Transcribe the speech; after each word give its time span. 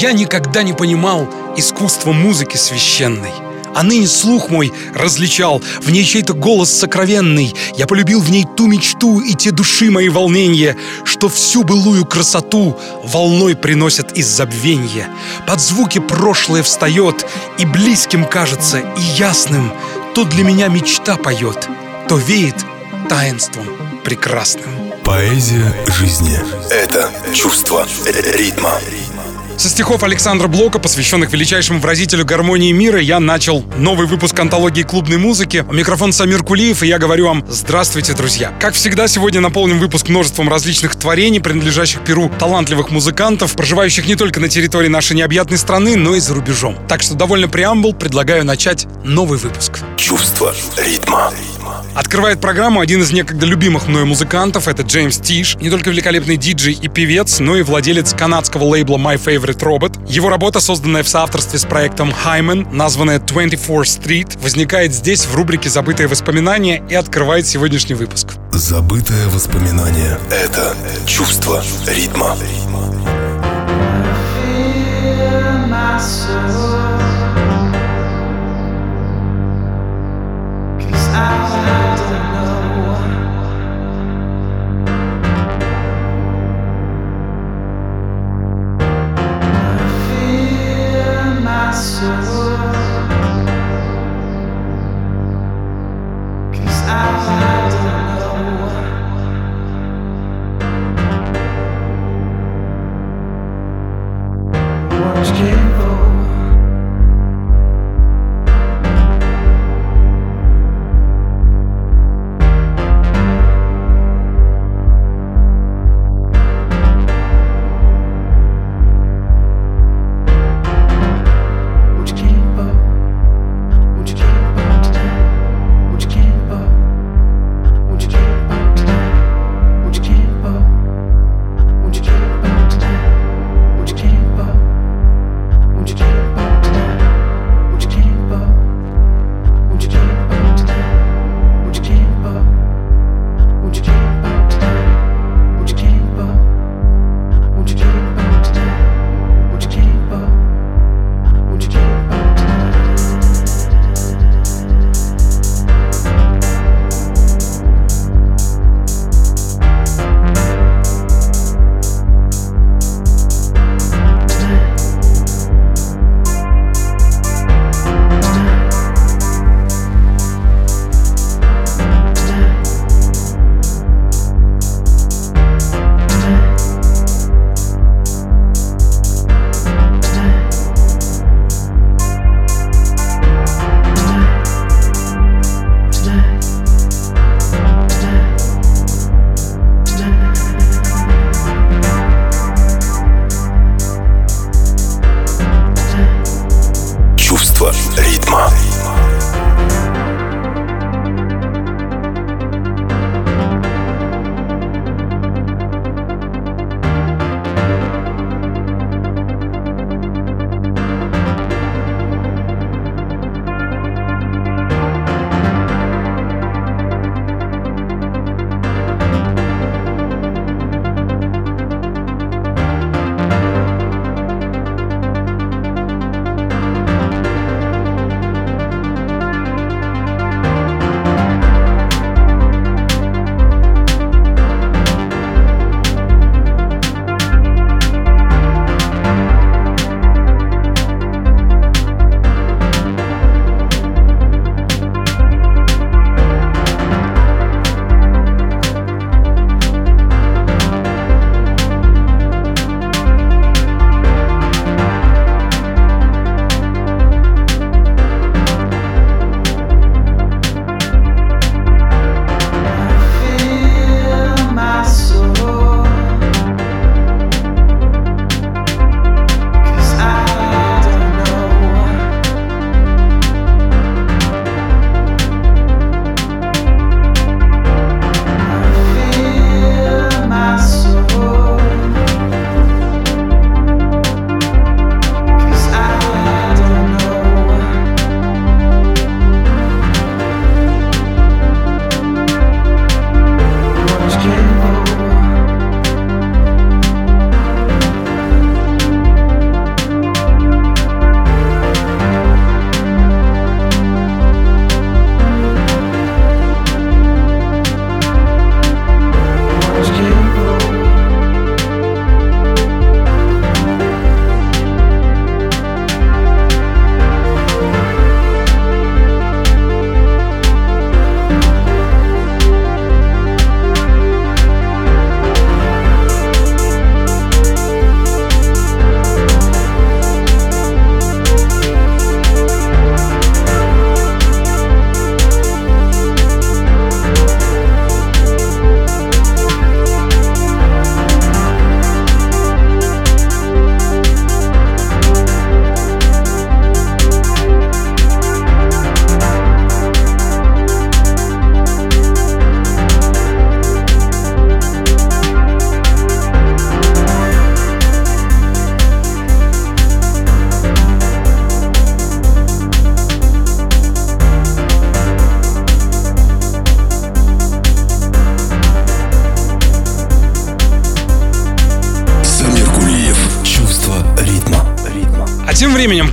Я 0.00 0.12
никогда 0.12 0.62
не 0.62 0.72
понимал 0.72 1.28
искусства 1.58 2.12
музыки 2.12 2.56
священной– 2.56 3.32
а 3.72 3.84
ныне 3.84 4.08
слух 4.08 4.50
мой 4.50 4.72
различал 4.94 5.62
В 5.80 5.90
ней 5.92 6.04
чей-то 6.04 6.34
голос 6.34 6.72
сокровенный. 6.72 7.54
Я 7.76 7.86
полюбил 7.86 8.20
в 8.20 8.28
ней 8.28 8.44
ту 8.56 8.66
мечту 8.66 9.20
И 9.20 9.34
те 9.34 9.52
души 9.52 9.92
мои 9.92 10.08
волнения 10.08 10.76
Что 11.04 11.28
всю 11.28 11.62
былую 11.62 12.04
красоту 12.04 12.76
Волной 13.04 13.54
приносят 13.54 14.16
из 14.16 14.26
забвенья 14.26 15.08
Под 15.46 15.60
звуки 15.60 16.00
прошлое 16.00 16.64
встает 16.64 17.24
И 17.58 17.64
близким 17.64 18.24
кажется, 18.24 18.80
и 18.80 19.00
ясным. 19.16 19.72
То 20.16 20.24
для 20.24 20.42
меня 20.42 20.66
мечта 20.66 21.16
поет 21.16 21.68
То 22.08 22.16
веет 22.16 22.56
таинством 23.08 23.66
прекрасным. 24.02 24.92
Поэзия 25.04 25.72
жизни— 25.86 26.38
это 26.70 27.10
чувство 27.32 27.86
ритма. 28.06 28.80
Со 29.60 29.68
стихов 29.68 30.02
Александра 30.04 30.48
Блока, 30.48 30.78
посвященных 30.78 31.34
величайшему 31.34 31.80
выразителю 31.80 32.24
гармонии 32.24 32.72
мира, 32.72 32.98
я 32.98 33.20
начал 33.20 33.62
новый 33.76 34.06
выпуск 34.06 34.40
антологии 34.40 34.84
клубной 34.84 35.18
музыки. 35.18 35.66
Микрофон 35.70 36.14
Самир 36.14 36.42
Кулиев, 36.42 36.82
и 36.82 36.86
я 36.86 36.98
говорю 36.98 37.26
вам 37.26 37.44
«Здравствуйте, 37.46 38.14
друзья!». 38.14 38.54
Как 38.58 38.72
всегда, 38.72 39.06
сегодня 39.06 39.42
наполним 39.42 39.78
выпуск 39.78 40.08
множеством 40.08 40.48
различных 40.48 40.96
творений, 40.96 41.40
принадлежащих 41.40 42.02
Перу 42.04 42.30
талантливых 42.38 42.90
музыкантов, 42.90 43.54
проживающих 43.54 44.06
не 44.06 44.16
только 44.16 44.40
на 44.40 44.48
территории 44.48 44.88
нашей 44.88 45.14
необъятной 45.14 45.58
страны, 45.58 45.94
но 45.94 46.14
и 46.14 46.20
за 46.20 46.32
рубежом. 46.32 46.78
Так 46.88 47.02
что 47.02 47.14
довольно 47.14 47.46
преамбул, 47.46 47.92
предлагаю 47.92 48.46
начать 48.46 48.86
новый 49.04 49.38
выпуск. 49.38 49.80
Чувство 49.98 50.54
ритма. 50.78 51.34
Открывает 51.94 52.40
программу 52.40 52.80
один 52.80 53.02
из 53.02 53.10
некогда 53.10 53.46
любимых 53.46 53.88
мною 53.88 54.06
музыкантов, 54.06 54.68
это 54.68 54.82
Джеймс 54.82 55.18
Тиш. 55.18 55.56
Не 55.56 55.70
только 55.70 55.90
великолепный 55.90 56.36
диджей 56.36 56.72
и 56.72 56.88
певец, 56.88 57.40
но 57.40 57.56
и 57.56 57.62
владелец 57.62 58.14
канадского 58.14 58.64
лейбла 58.64 58.96
My 58.96 59.16
Favorite 59.16 59.49
Robot. 59.58 60.08
Его 60.08 60.28
работа, 60.28 60.60
созданная 60.60 61.02
в 61.02 61.08
соавторстве 61.08 61.58
с 61.58 61.64
проектом 61.64 62.12
Hyman, 62.24 62.72
названная 62.72 63.18
24 63.18 63.82
Street, 63.82 64.38
возникает 64.42 64.94
здесь 64.94 65.24
в 65.26 65.34
рубрике 65.34 65.68
«Забытые 65.68 66.06
воспоминания» 66.06 66.82
и 66.88 66.94
открывает 66.94 67.46
сегодняшний 67.46 67.94
выпуск. 67.94 68.28
Забытое 68.52 69.28
воспоминание— 69.28 70.18
это 70.30 70.74
чувство 71.06 71.62
ритма. 71.86 72.36
Тем 72.36 72.70
временем 76.00 76.79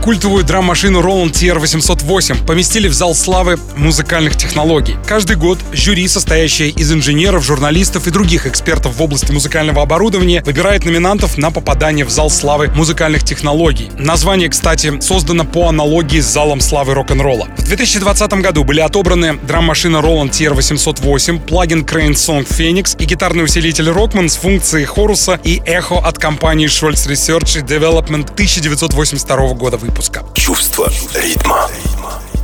культовую 0.08 0.46
драм-машину 0.46 1.02
Roland 1.02 1.34
TR-808 1.34 2.46
поместили 2.46 2.88
в 2.88 2.94
зал 2.94 3.14
славы 3.14 3.60
музыкальных 3.76 4.38
технологий. 4.38 4.96
Каждый 5.06 5.36
год 5.36 5.60
жюри, 5.74 6.08
состоящее 6.08 6.70
из 6.70 6.94
инженеров, 6.94 7.44
журналистов 7.44 8.08
и 8.08 8.12
других 8.12 8.48
экспертов 8.48 8.96
в 8.96 9.02
области 9.04 9.34
музыкального 9.34 9.82
оборудования, 9.82 10.42
выбирает 10.46 10.86
номинантов 10.86 11.38
на 11.38 11.52
попадание 11.52 12.06
в 12.06 12.10
зал 12.10 12.30
славы 12.30 12.70
музыкальных 12.74 13.26
технологий. 13.26 13.90
Название, 13.98 14.48
кстати, 14.48 14.98
создано 15.02 15.44
по 15.44 15.68
аналогии 15.68 16.22
с 16.22 16.26
залом 16.26 16.62
славы 16.62 16.94
рок-н-ролла. 16.94 17.50
В 17.58 17.66
2020 17.66 18.32
году 18.36 18.64
были 18.64 18.80
отобраны 18.80 19.34
драм-машина 19.34 19.98
Roland 19.98 20.30
TR-808, 20.30 21.46
плагин 21.46 21.84
Crane 21.84 22.14
Song 22.14 22.48
Phoenix 22.48 22.97
гитарный 23.08 23.46
усилитель 23.46 23.90
Rockman 23.90 24.28
с 24.28 24.36
функцией 24.36 24.86
хоруса 24.86 25.40
и 25.44 25.62
эхо 25.66 25.98
от 25.98 26.20
компании 26.20 26.68
Scholz 26.68 27.08
Research 27.08 27.66
Development 27.66 28.30
1982 28.34 29.54
года 29.54 29.78
выпуска. 29.78 30.26
Чувство 30.36 30.92
ритма. 31.16 31.70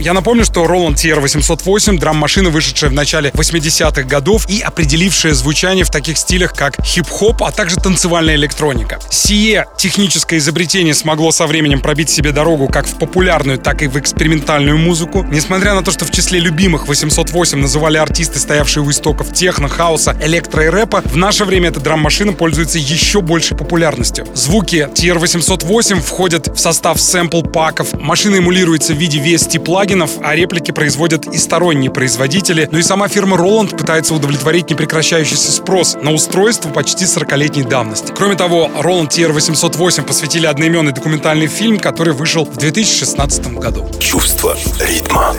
Я 0.04 0.12
напомню, 0.12 0.44
что 0.44 0.66
Roland 0.66 0.96
TR-808— 0.96 1.98
драм-машина, 2.00 2.50
вышедшая 2.50 2.90
в 2.90 2.94
начале 2.94 3.30
80-х 3.30 4.04
годов 4.04 4.50
и 4.50 4.60
определившая 4.60 5.34
звучание 5.34 5.86
в 5.86 5.92
таких 5.92 6.18
стилях, 6.18 6.54
как 6.54 6.76
хип-хоп, 6.84 7.42
а 7.42 7.54
также 7.54 7.78
танцевальная 7.78 8.36
электроника. 8.36 9.00
Сие 9.10 9.66
техническое 9.78 10.40
изобретение 10.40 10.94
смогло 10.94 11.32
со 11.32 11.48
временем 11.48 11.80
пробить 11.80 12.10
себе 12.10 12.34
дорогу 12.34 12.68
как 12.68 12.86
в 12.86 12.98
популярную, 12.98 13.58
так 13.60 13.82
и 13.82 13.88
в 13.88 13.98
экспериментальную 13.98 14.78
музыку. 14.78 15.26
Несмотря 15.32 15.74
на 15.74 15.84
то, 15.84 15.92
что 15.92 16.04
в 16.04 16.12
числе 16.12 16.42
любимых 16.42 16.90
808 16.90 17.58
называли 17.58 17.96
артисты, 17.96 18.40
стоявшие 18.40 18.84
у 18.84 18.92
истоков 18.92 19.32
техно, 19.32 19.70
хаоса, 19.70 20.18
электро 20.22 20.66
и 20.66 20.68
рэпа, 20.68 21.02
в 21.06 21.16
наше 21.16 21.46
время 21.46 21.70
эта 21.70 21.80
драм-машина 21.80 22.34
пользуется 22.34 22.78
еще 22.78 23.22
большей 23.22 23.56
популярностью. 23.56 24.28
Звуки 24.36 24.90
TR-808 24.94 26.02
входят 26.02 26.50
в 26.50 26.60
состав 26.60 26.98
сэмпл-паков, 26.98 27.98
машина 28.02 28.36
эмулируется 28.36 28.94
в 28.94 28.98
виде 28.98 29.20
VST-плагина, 29.20 29.93
плагинов, 29.94 30.12
а 30.24 30.36
реплики 30.36 30.72
производят 30.72 31.28
и 31.28 31.38
сторонние 31.38 31.92
производители. 31.92 32.68
Но 32.72 32.80
и 32.80 32.82
сама 32.82 33.08
фирма 33.08 33.38
Roland 33.38 33.78
пытается 33.78 34.14
удовлетворить 34.14 34.70
непрекращающийся 34.70 35.52
спрос 35.52 35.96
на 36.02 36.12
устройство 36.12 36.70
почти 36.70 37.06
40-летней 37.06 37.64
давности. 37.64 38.14
Кроме 38.16 38.36
того, 38.36 38.70
Roland 38.82 39.10
TR-808 39.10 40.04
посвятили 40.04 40.46
одноименный 40.46 40.94
документальный 40.94 41.48
фильм, 41.48 41.80
который 41.80 42.14
вышел 42.14 42.46
в 42.46 42.58
2016 42.58 43.54
году. 43.54 43.88
Чувство 44.00 44.56
ритма. 44.80 45.36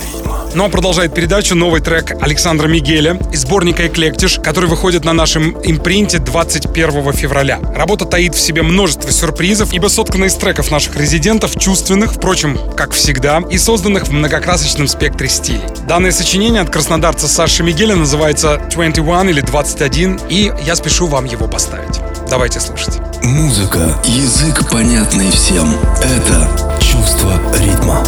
Ну 0.55 0.65
а 0.65 0.69
продолжает 0.69 1.13
передачу 1.13 1.57
новый 1.57 1.81
трек 1.81 2.13
Александра 2.23 2.69
Мигеля 2.69 3.19
из 3.33 3.41
сборника 3.41 3.89
«Эклектиш», 3.89 4.39
который 4.39 4.69
выходит 4.69 5.05
на 5.05 5.13
нашем 5.13 5.59
импринте 5.65 6.19
21 6.19 7.13
февраля. 7.13 7.59
Работа 7.75 8.05
таит 8.05 8.37
в 8.37 8.41
себе 8.41 8.63
множество 8.63 9.11
сюрпризов, 9.11 9.73
ибо 9.73 9.89
соткана 9.89 10.27
из 10.27 10.35
треков 10.35 10.71
наших 10.71 10.97
резидентов, 10.97 11.59
чувственных, 11.59 12.15
впрочем, 12.15 12.57
как 12.77 12.93
всегда, 12.93 13.43
и 13.51 13.59
созданных 13.59 14.07
в 14.07 14.13
многокрасочном 14.13 14.87
спектре 14.87 15.29
стилей. 15.29 15.63
Данное 15.89 16.13
сочинение 16.13 16.63
от 16.63 16.71
краснодарца 16.71 17.27
Саши 17.27 17.65
Мигеля 17.65 17.97
называется 17.97 18.61
21 18.71 19.29
или 19.31 19.41
21, 19.41 20.21
и 20.29 20.53
я 20.65 20.77
спешу 20.77 21.09
вам 21.09 21.25
его 21.25 21.49
поставить. 21.49 22.01
Давайте 22.31 22.61
слушать. 22.61 23.01
Музыка, 23.25 24.01
язык 24.05 24.71
понятный 24.71 25.31
всем. 25.33 25.75
Это 26.01 26.49
чувство 26.81 27.41
ритма. 27.59 28.05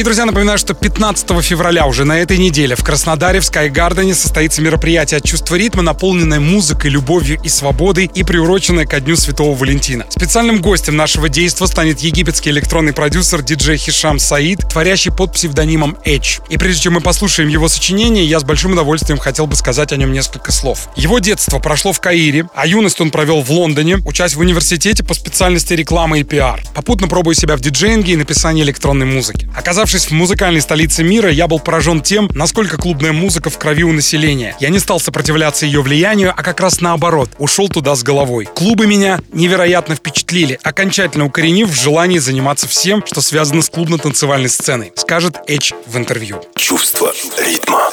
Дорогие 0.00 0.14
друзья, 0.14 0.24
напоминаю, 0.24 0.56
что 0.56 0.72
15 0.72 1.44
февраля 1.44 1.86
уже 1.86 2.06
на 2.06 2.18
этой 2.18 2.38
неделе 2.38 2.74
в 2.74 2.82
Краснодаре 2.82 3.40
в 3.40 3.44
Скайгардене 3.44 4.14
состоится 4.14 4.62
мероприятие 4.62 5.18
от 5.18 5.24
чувства 5.24 5.56
ритма, 5.56 5.82
наполненное 5.82 6.40
музыкой, 6.40 6.90
любовью 6.90 7.38
и 7.44 7.50
свободой 7.50 8.10
и 8.14 8.24
приуроченное 8.24 8.86
ко 8.86 8.98
Дню 9.00 9.16
Святого 9.16 9.54
Валентина. 9.54 10.06
Специальным 10.08 10.62
гостем 10.62 10.96
нашего 10.96 11.28
действа 11.28 11.66
станет 11.66 12.00
египетский 12.00 12.48
электронный 12.48 12.94
продюсер 12.94 13.42
диджей 13.42 13.76
Хишам 13.76 14.18
Саид, 14.18 14.60
творящий 14.70 15.12
под 15.12 15.34
псевдонимом 15.34 15.98
Edge. 16.06 16.40
И 16.48 16.56
прежде 16.56 16.84
чем 16.84 16.94
мы 16.94 17.02
послушаем 17.02 17.50
его 17.50 17.68
сочинение, 17.68 18.24
я 18.24 18.40
с 18.40 18.42
большим 18.42 18.72
удовольствием 18.72 19.18
хотел 19.18 19.46
бы 19.46 19.54
сказать 19.54 19.92
о 19.92 19.96
нем 19.96 20.14
несколько 20.14 20.50
слов. 20.50 20.88
Его 20.96 21.18
детство 21.18 21.58
прошло 21.58 21.92
в 21.92 22.00
Каире, 22.00 22.48
а 22.54 22.66
юность 22.66 23.02
он 23.02 23.10
провел 23.10 23.42
в 23.42 23.50
Лондоне, 23.50 23.98
учась 24.06 24.34
в 24.34 24.40
университете 24.40 25.04
по 25.04 25.12
специальности 25.12 25.74
рекламы 25.74 26.20
и 26.20 26.24
пиар. 26.24 26.62
Попутно 26.74 27.06
пробуя 27.06 27.34
себя 27.34 27.54
в 27.54 27.60
диджеинге 27.60 28.14
и 28.14 28.16
написании 28.16 28.62
электронной 28.62 29.04
музыки. 29.04 29.46
Оказавшись 29.54 29.89
в 29.90 30.12
музыкальной 30.12 30.60
столице 30.60 31.02
мира, 31.02 31.30
я 31.30 31.48
был 31.48 31.58
поражен 31.58 32.00
тем, 32.00 32.30
насколько 32.32 32.76
клубная 32.76 33.12
музыка 33.12 33.50
в 33.50 33.58
крови 33.58 33.82
у 33.82 33.92
населения. 33.92 34.56
Я 34.60 34.68
не 34.68 34.78
стал 34.78 35.00
сопротивляться 35.00 35.66
ее 35.66 35.82
влиянию, 35.82 36.32
а 36.36 36.42
как 36.44 36.60
раз 36.60 36.80
наоборот, 36.80 37.30
ушел 37.38 37.68
туда 37.68 37.96
с 37.96 38.04
головой. 38.04 38.44
Клубы 38.54 38.86
меня 38.86 39.20
невероятно 39.32 39.96
впечатлили, 39.96 40.60
окончательно 40.62 41.26
укоренив 41.26 41.68
в 41.68 41.74
желании 41.74 42.18
заниматься 42.18 42.68
всем, 42.68 43.02
что 43.04 43.20
связано 43.20 43.62
с 43.62 43.68
клубно-танцевальной 43.68 44.48
сценой, 44.48 44.92
скажет 44.94 45.38
Эч 45.48 45.72
в 45.86 45.96
интервью. 45.96 46.40
Чувство 46.54 47.12
ритма. 47.44 47.90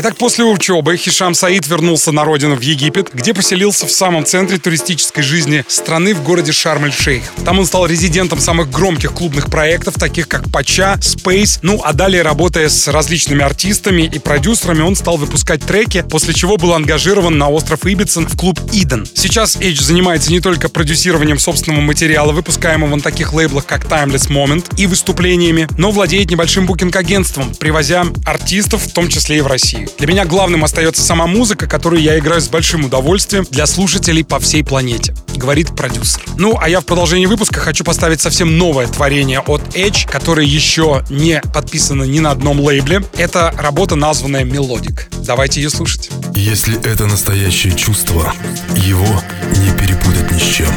Итак, 0.00 0.16
после 0.16 0.44
учебы 0.44 0.96
Хишам 0.96 1.34
Саид 1.34 1.66
вернулся 1.66 2.12
на 2.12 2.22
родину 2.22 2.54
в 2.54 2.60
Египет, 2.60 3.10
где 3.12 3.34
поселился 3.34 3.84
в 3.84 3.90
самом 3.90 4.24
центре 4.24 4.56
туристической 4.56 5.24
жизни 5.24 5.64
страны 5.66 6.14
в 6.14 6.22
городе 6.22 6.52
Шарм-эль-Шейх. 6.52 7.24
Там 7.44 7.58
он 7.58 7.66
стал 7.66 7.84
резидентом 7.84 8.38
самых 8.38 8.70
громких 8.70 9.12
клубных 9.12 9.50
проектов, 9.50 9.94
таких 9.94 10.28
как 10.28 10.52
Пача, 10.52 10.96
Space, 11.38 11.58
ну 11.62 11.80
а 11.84 11.92
далее 11.92 12.22
работая 12.22 12.68
с 12.68 12.88
различными 12.88 13.42
артистами 13.42 14.02
и 14.02 14.18
продюсерами, 14.18 14.82
он 14.82 14.96
стал 14.96 15.16
выпускать 15.16 15.64
треки, 15.64 16.04
после 16.08 16.34
чего 16.34 16.56
был 16.56 16.74
ангажирован 16.74 17.38
на 17.38 17.48
остров 17.48 17.86
Ибицин 17.86 18.26
в 18.26 18.36
клуб 18.36 18.60
Иден. 18.72 19.06
Сейчас 19.14 19.56
Эйдж 19.60 19.80
занимается 19.80 20.30
не 20.30 20.40
только 20.40 20.68
продюсированием 20.68 21.38
собственного 21.38 21.80
материала, 21.80 22.32
выпускаемого 22.32 22.96
на 22.96 23.02
таких 23.02 23.32
лейблах, 23.32 23.66
как 23.66 23.84
Timeless 23.84 24.28
Moment, 24.28 24.74
и 24.76 24.86
выступлениями, 24.86 25.68
но 25.76 25.90
владеет 25.90 26.30
небольшим 26.30 26.66
букинг-агентством, 26.66 27.54
привозя 27.54 28.06
артистов, 28.24 28.82
в 28.82 28.92
том 28.92 29.08
числе 29.08 29.38
и 29.38 29.40
в 29.40 29.46
Россию. 29.46 29.88
Для 29.98 30.08
меня 30.08 30.24
главным 30.24 30.64
остается 30.64 31.02
сама 31.02 31.26
музыка, 31.26 31.66
которую 31.66 32.02
я 32.02 32.18
играю 32.18 32.40
с 32.40 32.48
большим 32.48 32.84
удовольствием 32.84 33.46
для 33.50 33.66
слушателей 33.66 34.24
по 34.24 34.40
всей 34.40 34.64
планете, 34.64 35.14
говорит 35.36 35.74
продюсер. 35.76 36.22
Ну, 36.36 36.58
а 36.60 36.68
я 36.68 36.80
в 36.80 36.84
продолжении 36.84 37.26
выпуска 37.26 37.60
хочу 37.60 37.84
поставить 37.84 38.20
совсем 38.20 38.58
новое 38.58 38.88
творение 38.88 39.40
от 39.40 39.60
Edge, 39.76 40.10
которое 40.10 40.46
еще 40.46 41.04
не 41.10 41.27
подписано 41.52 42.04
ни 42.04 42.20
на 42.20 42.30
одном 42.30 42.60
лейбле. 42.60 43.02
Это 43.16 43.54
работа, 43.58 43.96
названная 43.96 44.44
«Мелодик». 44.44 45.08
Давайте 45.24 45.60
ее 45.60 45.70
слушать. 45.70 46.10
Если 46.34 46.78
это 46.84 47.06
настоящее 47.06 47.74
чувство, 47.74 48.32
его 48.76 49.22
не 49.56 49.70
перепутать 49.78 50.30
ни 50.30 50.38
с 50.38 50.42
чем. 50.42 50.70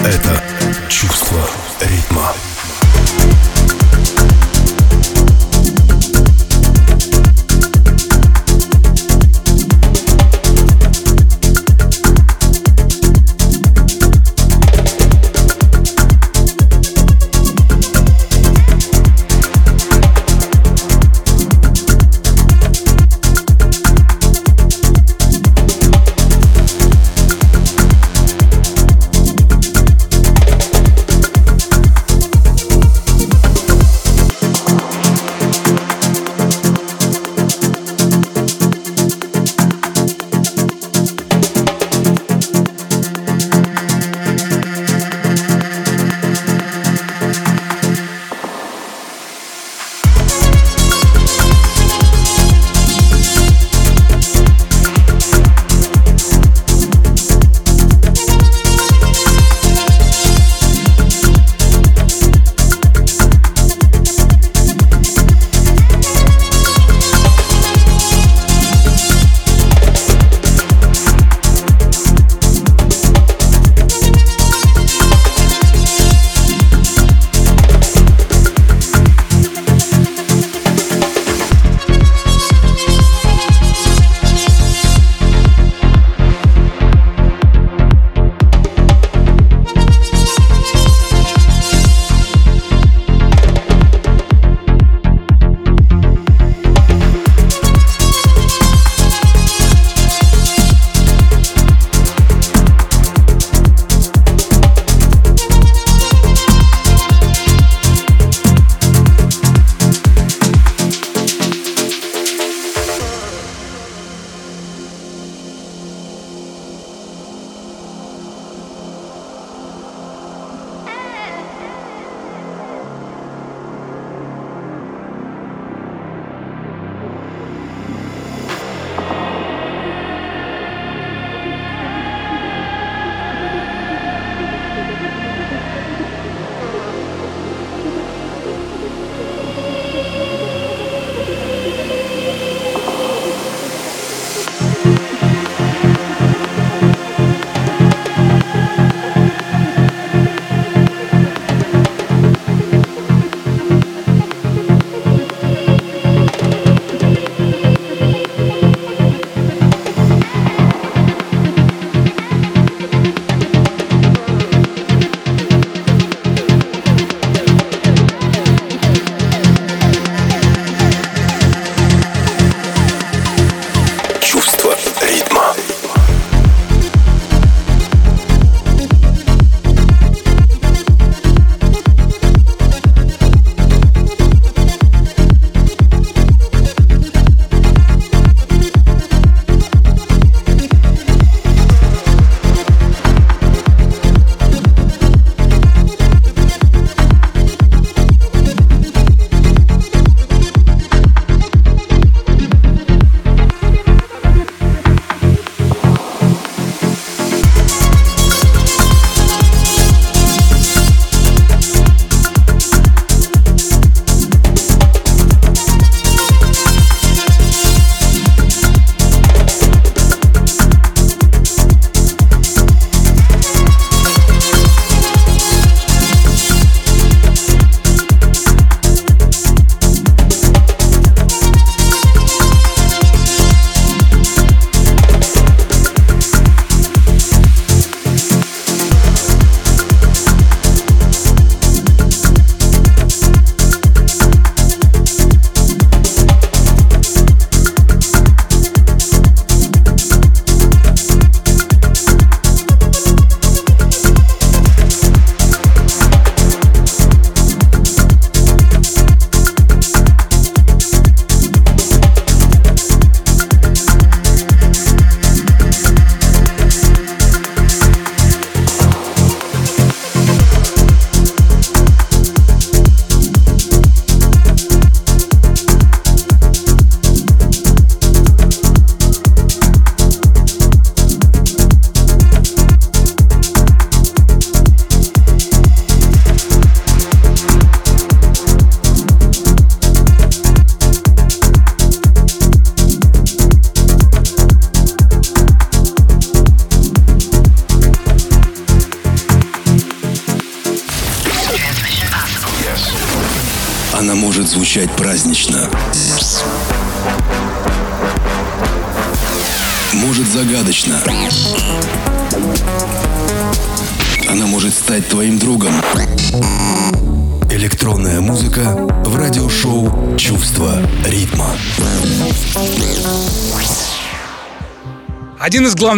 Это 0.00 0.42
чувство 0.88 1.38
ритма. 1.80 2.32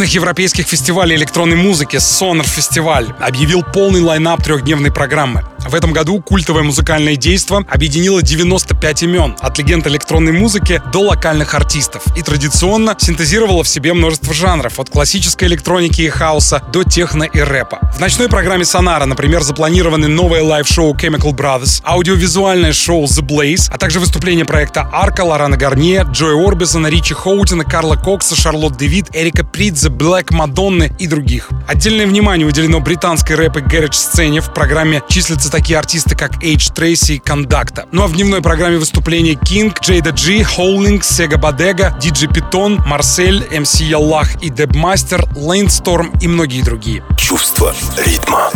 Главных 0.01 0.15
европейских 0.15 0.67
фестивалей 0.67 1.15
электронной 1.15 1.59
музыки, 1.59 1.97
Sonar 1.97 2.49
Фестиваль, 2.49 3.13
объявил 3.21 3.63
полный 3.63 4.01
line-up 4.01 4.43
трехдневной 4.43 4.91
программы. 4.91 5.45
В 5.59 5.75
этом 5.75 5.93
году 5.93 6.23
культовое 6.23 6.63
музыкальное 6.63 7.17
действо 7.17 7.63
объединило 7.69 8.23
95 8.23 9.03
имен, 9.03 9.37
от 9.41 9.59
легенд 9.59 9.87
электронной 9.87 10.33
музыки 10.33 10.81
до 10.91 11.01
локальных 11.03 11.55
артистов, 11.55 12.03
и 12.17 12.23
традиционно 12.23 12.97
синтезировало 12.99 13.63
в 13.63 13.69
себе 13.69 13.93
множество 13.93 14.33
жанров, 14.33 14.81
от 14.81 14.89
классической 14.89 15.49
электроники 15.49 16.01
и 16.01 16.09
хауса 16.09 16.63
до 16.73 16.83
техно 16.83 17.25
и 17.25 17.41
рэпа. 17.41 17.90
В 18.01 18.03
ночной 18.03 18.31
программе 18.31 18.65
Сонара, 18.65 19.05
например, 19.05 19.43
запланированы 19.43 20.09
новое 20.09 20.43
live-шоу 20.43 20.95
Chemical 20.95 21.37
Brothers, 21.37 21.83
аудиовизуальное 21.85 22.73
шоу 22.73 23.05
The 23.05 23.21
Blaze, 23.21 23.71
а 23.71 23.77
также 23.77 24.01
выступления 24.01 24.47
проекта 24.47 24.89
Arca, 24.91 25.21
Лорана 25.21 25.59
Гарнье, 25.59 26.07
Джои 26.11 26.33
Орбисона, 26.33 26.87
Ричи 26.87 27.13
Хоутина, 27.13 27.63
Карла 27.63 27.97
Кокса, 27.97 28.35
Шарлотт 28.35 28.79
де 28.79 28.86
Витте, 28.86 29.09
Эрика 29.13 29.45
Придзе, 29.45 29.91
Блэк 29.91 30.33
Мадонны 30.33 30.91
и 30.99 31.07
других. 31.07 31.51
Отдельное 31.69 32.07
внимание 32.07 32.47
уделено 32.47 32.81
британской 32.81 33.37
рэп 33.37 33.59
и 33.59 33.61
гараж 33.61 33.95
сцене 33.95 34.41
В 34.41 34.55
программе 34.55 35.03
числятся 35.07 35.51
такие 35.51 35.79
артисты, 35.79 36.17
как 36.17 36.43
Эй 36.43 36.51
Джей 36.51 36.71
Трейси 36.75 37.13
и 37.13 37.19
Conducta. 37.19 37.85
Ну 37.93 38.05
а 38.05 38.07
в 38.07 38.15
дневной 38.15 38.41
программе 38.41 38.79
выступления 38.79 39.35
King, 39.35 39.77
Джейда 39.79 40.11
Джи, 40.13 40.43
Хоулинг, 40.43 41.05
Сега 41.05 41.37
Бадега, 41.37 41.95
Диджи 42.01 42.29
Питон, 42.29 42.83
Марсель, 42.87 43.47
МС 43.53 43.79
Яллах 43.81 44.43
и 44.43 44.49
Дебмастер, 44.49 45.23
Лейнсторм 45.37 46.15
и 46.23 46.29
многие 46.29 46.63
другие. 46.63 47.05
Чувство 47.19 47.75
ритма. 47.97 48.51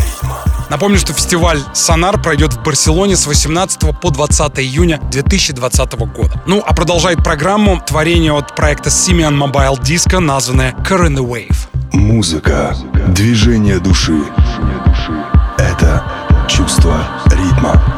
Напомню, 0.70 0.98
что 0.98 1.12
фестиваль 1.12 1.60
«Сонар» 1.72 2.20
пройдет 2.20 2.54
в 2.54 2.62
Барселоне 2.62 3.16
с 3.16 3.26
18 3.26 4.00
по 4.00 4.10
20 4.10 4.58
июня 4.60 4.98
2020 5.10 5.92
года. 5.92 6.42
Ну, 6.46 6.62
а 6.66 6.74
продолжает 6.74 7.22
программу 7.22 7.80
творение 7.86 8.32
от 8.32 8.54
проекта 8.54 8.88
Simian 8.88 9.36
Mobile 9.38 9.80
Disco, 9.80 10.18
названное 10.18 10.72
Current 10.72 11.18
Wave. 11.18 11.56
Музыка, 11.92 12.76
движение 13.08 13.78
души. 13.78 14.20
Это 15.58 16.04
чувство 16.48 16.96
ритма. 17.26 17.44
ритма. 17.54 17.93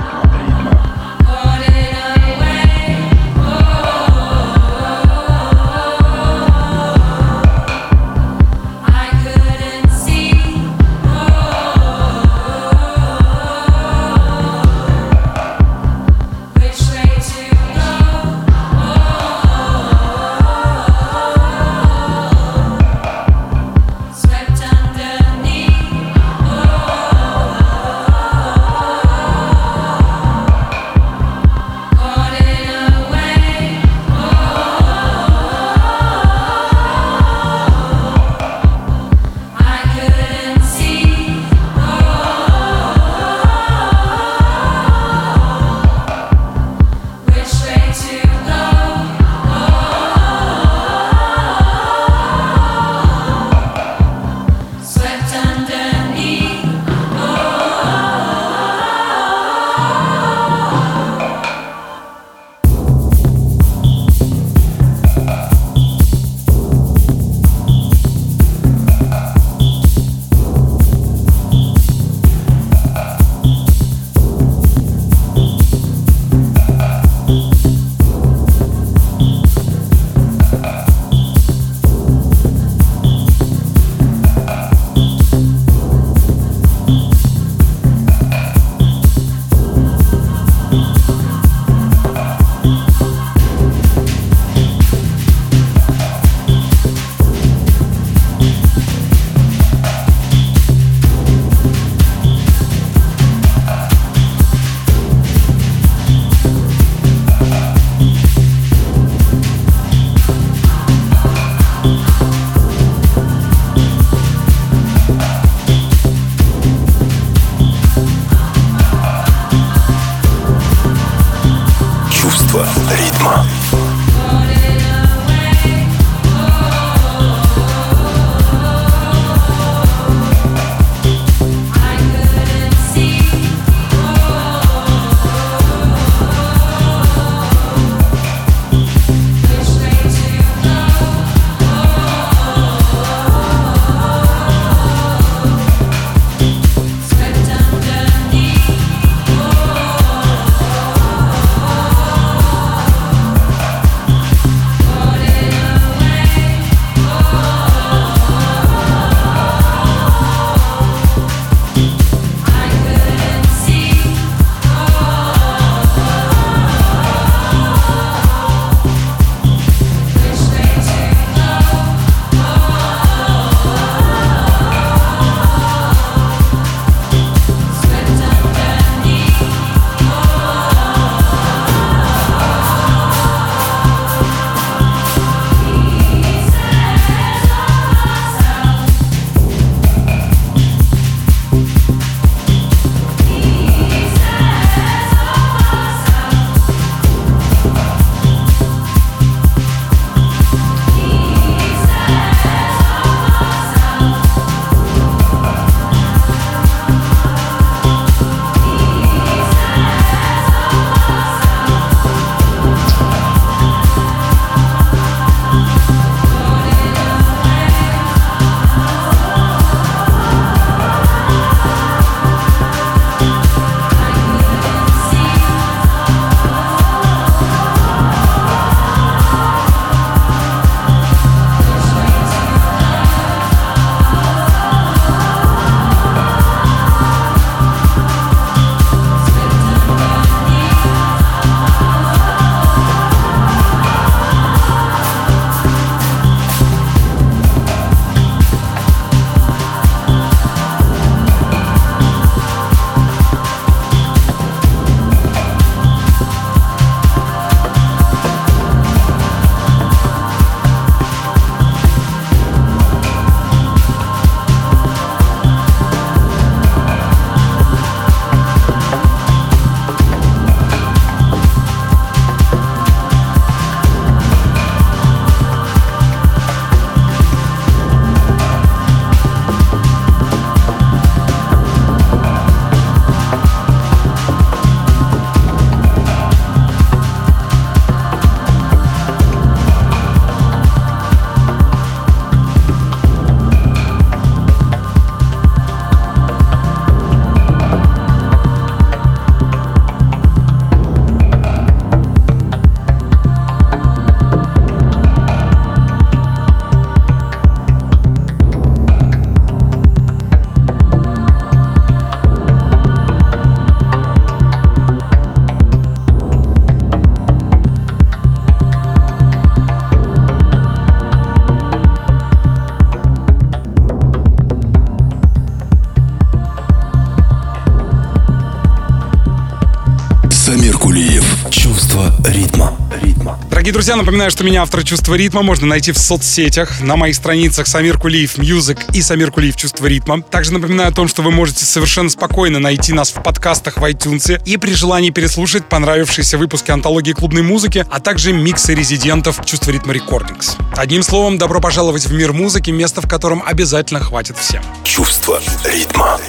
Дорогие 333.67 333.79
друзья, 333.79 333.97
напоминаю, 333.97 334.31
что 334.31 334.45
меня 334.45 334.63
автор 334.63 334.85
«Чувства 334.85 335.17
ритма» 335.17 335.43
можно 335.43 335.67
найти 335.67 335.91
в 335.91 335.99
соцсетях, 335.99 336.81
на 336.83 336.95
моих 336.95 337.17
страницах 337.17 337.67
Самир 337.67 337.99
Кулиев 337.99 338.39
Music 338.39 338.79
и 338.93 339.03
Самир 339.03 339.33
Кулиев 339.33 339.57
«Чувство 339.57 339.87
ритма». 339.87 340.23
Также 340.23 340.53
напоминаю 340.53 340.91
о 340.91 340.93
том, 340.93 341.09
что 341.09 341.23
вы 341.23 341.33
можете 341.33 341.65
совершенно 341.65 342.09
спокойно 342.09 342.61
найти 342.61 342.93
нас 342.93 343.11
в 343.11 343.21
подкастах 343.25 343.79
в 343.79 343.83
iTunes 343.83 344.41
и 344.45 344.57
при 344.57 344.73
желании 344.73 345.11
переслушать 345.11 345.69
понравившиеся 345.69 346.39
выпуски 346.39 346.71
антологии 346.71 347.11
клубной 347.11 347.43
музыки, 347.43 347.85
а 347.91 347.99
также 347.99 348.33
миксы 348.33 348.73
резидентов 348.73 349.45
«Чувство 349.45 349.73
ритма 349.73 349.95
Recordings». 349.95 350.57
Одним 350.77 351.03
словом, 351.03 351.37
добро 351.37 351.61
пожаловать 351.61 352.07
в 352.07 352.13
мир 352.13 352.33
музыки, 352.33 352.71
место 352.71 353.01
в 353.01 353.09
котором 353.09 353.43
обязательно 353.45 353.99
хватит 353.99 354.37
всем. 354.39 354.63
Чувство 354.85 355.41
ритма. 355.65 356.21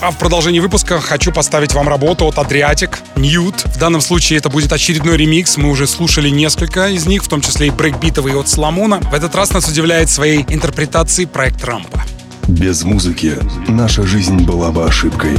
А 0.00 0.10
в 0.10 0.18
продолжении 0.18 0.60
выпуска 0.60 1.00
хочу 1.00 1.32
поставить 1.32 1.74
вам 1.74 1.88
работу 1.88 2.26
от 2.26 2.36
Adriatique, 2.36 2.96
Nude. 3.16 3.68
В 3.68 3.78
данном 3.78 4.00
случае 4.00 4.38
это 4.38 4.48
будет 4.48 4.72
очередной 4.72 5.16
ремикс. 5.16 5.56
Мы 5.56 5.70
уже 5.70 5.86
слушали 5.86 6.28
несколько 6.28 6.85
из 6.88 7.06
них, 7.06 7.22
в 7.22 7.28
том 7.28 7.40
числе 7.40 7.68
и 7.68 7.70
брейкбитовые 7.70 8.38
от 8.38 8.48
Соломона. 8.48 9.00
В 9.00 9.14
этот 9.14 9.34
раз 9.34 9.52
нас 9.52 9.68
удивляет 9.68 10.10
своей 10.10 10.44
интерпретацией 10.48 11.28
проект 11.28 11.64
Рампа. 11.64 12.02
Без 12.48 12.84
музыки 12.84 13.36
наша 13.66 14.04
жизнь 14.04 14.44
была 14.44 14.70
бы 14.70 14.84
ошибкой. 14.84 15.34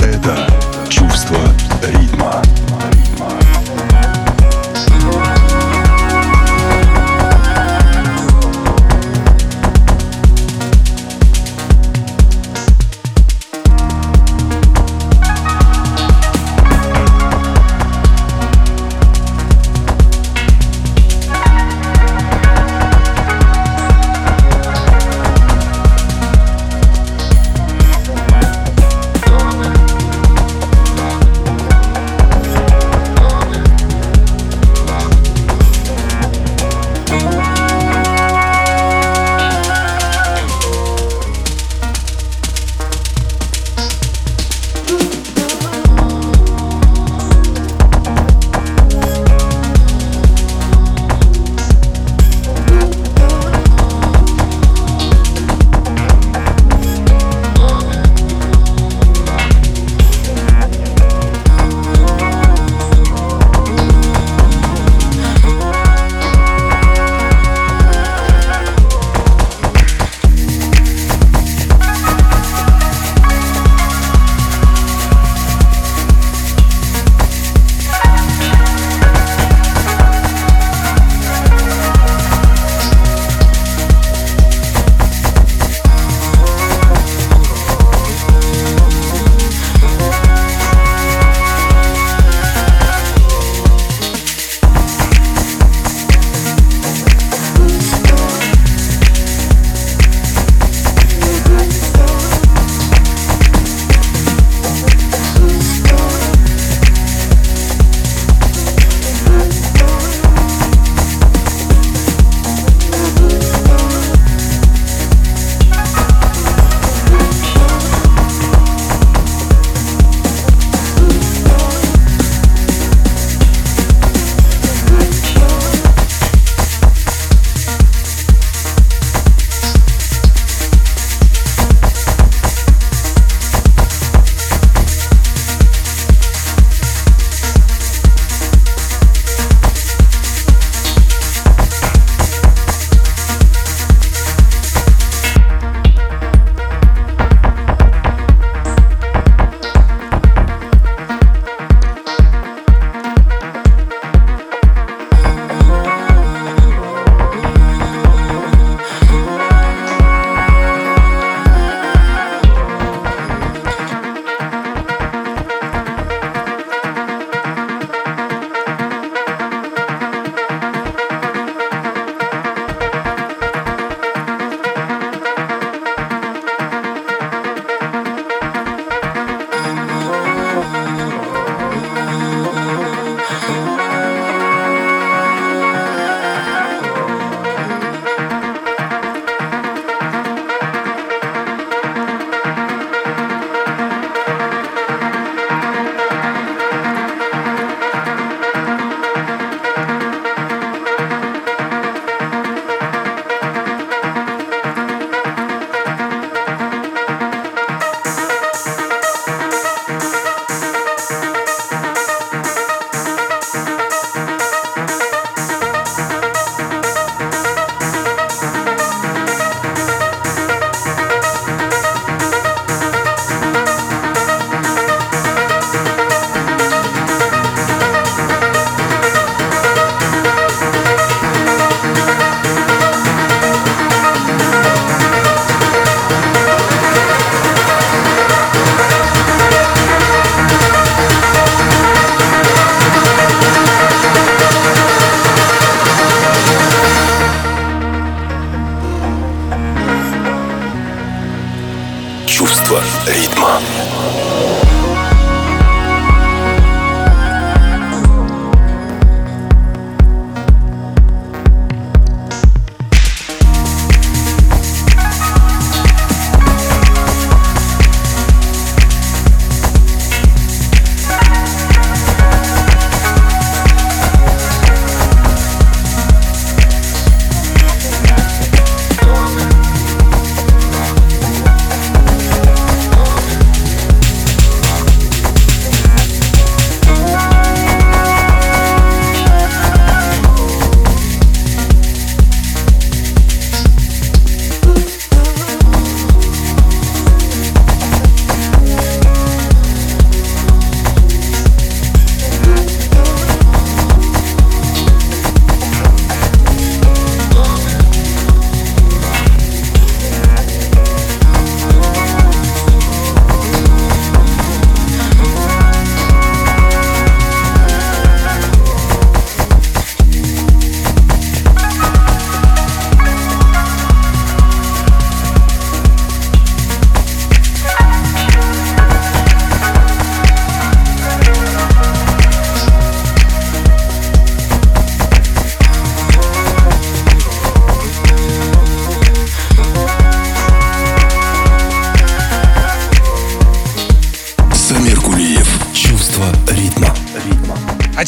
Это 0.00 0.46
чувство 0.90 1.38
ритма. 1.82 2.11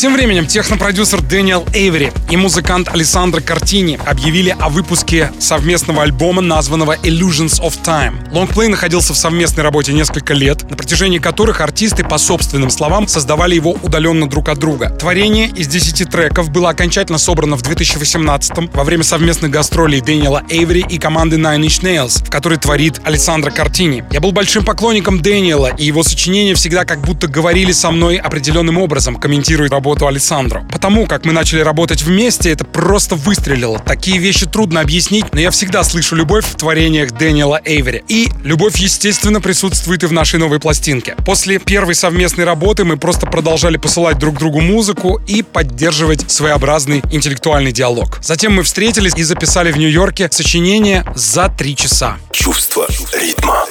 Тем 0.05 0.13
временем 0.13 0.47
технопродюсер 0.47 1.23
Дэниел 1.23 1.65
Эйвери 1.73 2.13
и 2.29 2.37
музыкант 2.37 2.89
Александро 2.93 3.41
Картини 3.41 3.99
объявили 4.05 4.55
о 4.61 4.69
выпуске 4.69 5.33
совместного 5.39 6.03
альбома, 6.03 6.43
названного 6.43 6.97
Illusions 6.97 7.59
of 7.63 7.83
Time. 7.83 8.24
Лонгплей 8.35 8.67
находился 8.67 9.13
в 9.13 9.17
совместной 9.17 9.63
работе 9.63 9.93
несколько 9.93 10.35
лет, 10.35 10.69
на 10.69 10.77
протяжении 10.77 11.19
которых 11.19 11.61
артисты, 11.61 12.03
по 12.03 12.19
собственным 12.19 12.69
словам, 12.69 13.07
создавали 13.07 13.55
его 13.55 13.77
удаленно 13.81 14.29
друг 14.29 14.49
от 14.49 14.59
друга. 14.59 14.91
Творение 14.91 15.47
из 15.51 15.69
10 15.69 16.11
треков 16.11 16.51
было 16.51 16.71
окончательно 16.71 17.19
собрано 17.19 17.57
в 17.57 17.63
2018 17.63 18.75
во 18.75 18.83
время 18.83 19.05
совместных 19.05 19.53
гастролей 19.53 20.01
Дэниела 20.01 20.43
Эйвери 20.51 20.85
и 20.89 20.99
команды 20.99 21.37
Nine 21.37 21.61
Inch 21.61 21.83
Nails, 21.85 22.27
в 22.27 22.29
которой 22.29 22.59
творит 22.59 23.01
Александро 23.05 23.53
Картини. 23.53 24.05
Я 24.11 24.21
был 24.21 24.33
большим 24.33 24.65
поклонником 24.65 25.23
Дэниела, 25.23 25.69
и 25.69 25.85
его 25.85 26.03
сочинения 26.03 26.57
всегда 26.57 26.85
как 26.85 27.03
будто 27.03 27.29
говорили 27.29 27.71
со 27.71 27.93
мной 27.93 28.17
определенным 28.17 28.79
образом, 28.79 29.15
комментирует 29.15 29.71
работу 29.71 30.09
Александро. 30.09 30.67
Потому 30.73 31.07
как 31.07 31.25
мы 31.25 31.33
начали 31.33 31.61
работать 31.61 32.03
вместе, 32.03 32.51
это 32.51 32.65
просто 32.65 33.15
выстрелило. 33.15 33.79
Такие 33.79 34.19
вещи 34.19 34.47
трудно 34.47 34.81
объяснить, 34.81 35.33
но 35.33 35.39
я 35.39 35.53
всегда 35.53 35.85
слышу 35.85 36.17
любовь 36.17 36.45
в 36.45 36.57
творениях 36.57 37.13
Дэниела 37.13 37.61
Эйвери. 37.65 38.03
И 38.09 38.24
любовь, 38.43 38.77
естественно, 38.77 39.41
присутствует 39.41 40.03
и 40.03 40.07
в 40.07 40.13
нашей 40.13 40.39
новой 40.39 40.61
пластинке. 40.61 41.17
После 41.25 41.59
первой 41.59 41.95
совместной 41.95 42.45
работы 42.45 42.85
мы 42.85 42.97
просто 42.97 43.27
продолжали 43.27 43.77
посылать 43.77 44.19
друг 44.19 44.39
другу 44.39 44.61
музыку 44.61 45.21
и 45.27 45.43
поддерживать 45.43 46.31
своеобразный 46.31 47.03
интеллектуальный 47.11 47.73
диалог. 47.73 48.19
Затем 48.23 48.55
мы 48.55 48.63
встретились 48.63 49.15
и 49.17 49.23
записали 49.23 49.73
в 49.73 49.79
Нью-Йорке 49.79 50.29
сочинение 50.31 51.05
за 51.15 51.49
три 51.49 51.77
часа. 51.77 52.17
Чувство 52.33 52.87
ритма. 53.13 53.67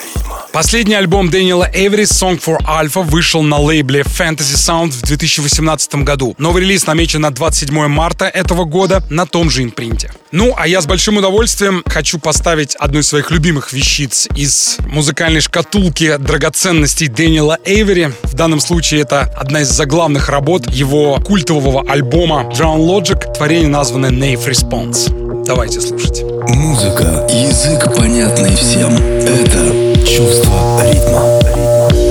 Последний 0.51 0.95
альбом 0.95 1.29
Дэниела 1.29 1.67
Эвери 1.73 2.03
Song 2.03 2.39
for 2.39 2.57
Alpha 2.59 3.01
вышел 3.03 3.41
на 3.41 3.57
лейбле 3.57 4.01
Fantasy 4.01 4.55
Sound 4.55 4.91
в 4.91 5.01
2018 5.01 5.95
году. 5.95 6.35
Новый 6.37 6.63
релиз 6.63 6.85
намечен 6.85 7.21
на 7.21 7.31
27 7.31 7.87
марта 7.87 8.25
этого 8.25 8.65
года 8.65 9.03
на 9.09 9.25
том 9.25 9.49
же 9.49 9.63
импринте. 9.63 10.11
Ну, 10.31 10.53
а 10.57 10.67
я 10.67 10.81
с 10.81 10.85
большим 10.85 11.17
удовольствием 11.17 11.83
хочу 11.85 12.19
поставить 12.19 12.75
одну 12.75 12.99
из 12.99 13.07
своих 13.07 13.31
любимых 13.31 13.73
вещиц 13.73 14.27
из 14.35 14.77
музыкальной 14.87 15.41
шкатулки 15.41 16.17
драгоценностей 16.17 17.07
Дэниела 17.07 17.57
Эйвери. 17.65 18.13
В 18.23 18.33
данном 18.33 18.59
случае 18.59 19.01
это 19.01 19.21
одна 19.21 19.61
из 19.61 19.69
заглавных 19.69 20.29
работ 20.29 20.69
его 20.69 21.19
культового 21.19 21.83
альбома 21.89 22.49
Drown 22.51 22.79
Logic, 22.79 23.33
творение 23.33 23.69
названное 23.69 24.11
Nave 24.11 24.47
Response. 24.47 25.45
Давайте 25.45 25.81
слушать. 25.81 26.23
Музыка, 26.47 27.27
язык 27.29 27.95
понятный 27.95 28.55
всем. 28.55 28.95
Это 28.95 29.93
чувство 30.23 30.79
ритма. 30.81 32.02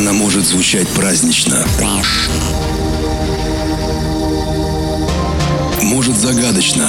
Она 0.00 0.14
может 0.14 0.46
звучать 0.46 0.88
празднично. 0.88 1.62
Может 5.82 6.16
загадочно. 6.16 6.88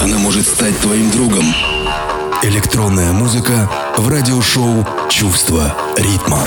Она 0.00 0.18
может 0.18 0.46
стать 0.46 0.78
твоим 0.78 1.10
другом. 1.10 1.52
Электронная 2.44 3.10
музыка 3.10 3.68
в 3.96 4.08
радиошоу 4.08 4.86
«Чувство 5.10 5.76
ритма». 5.96 6.46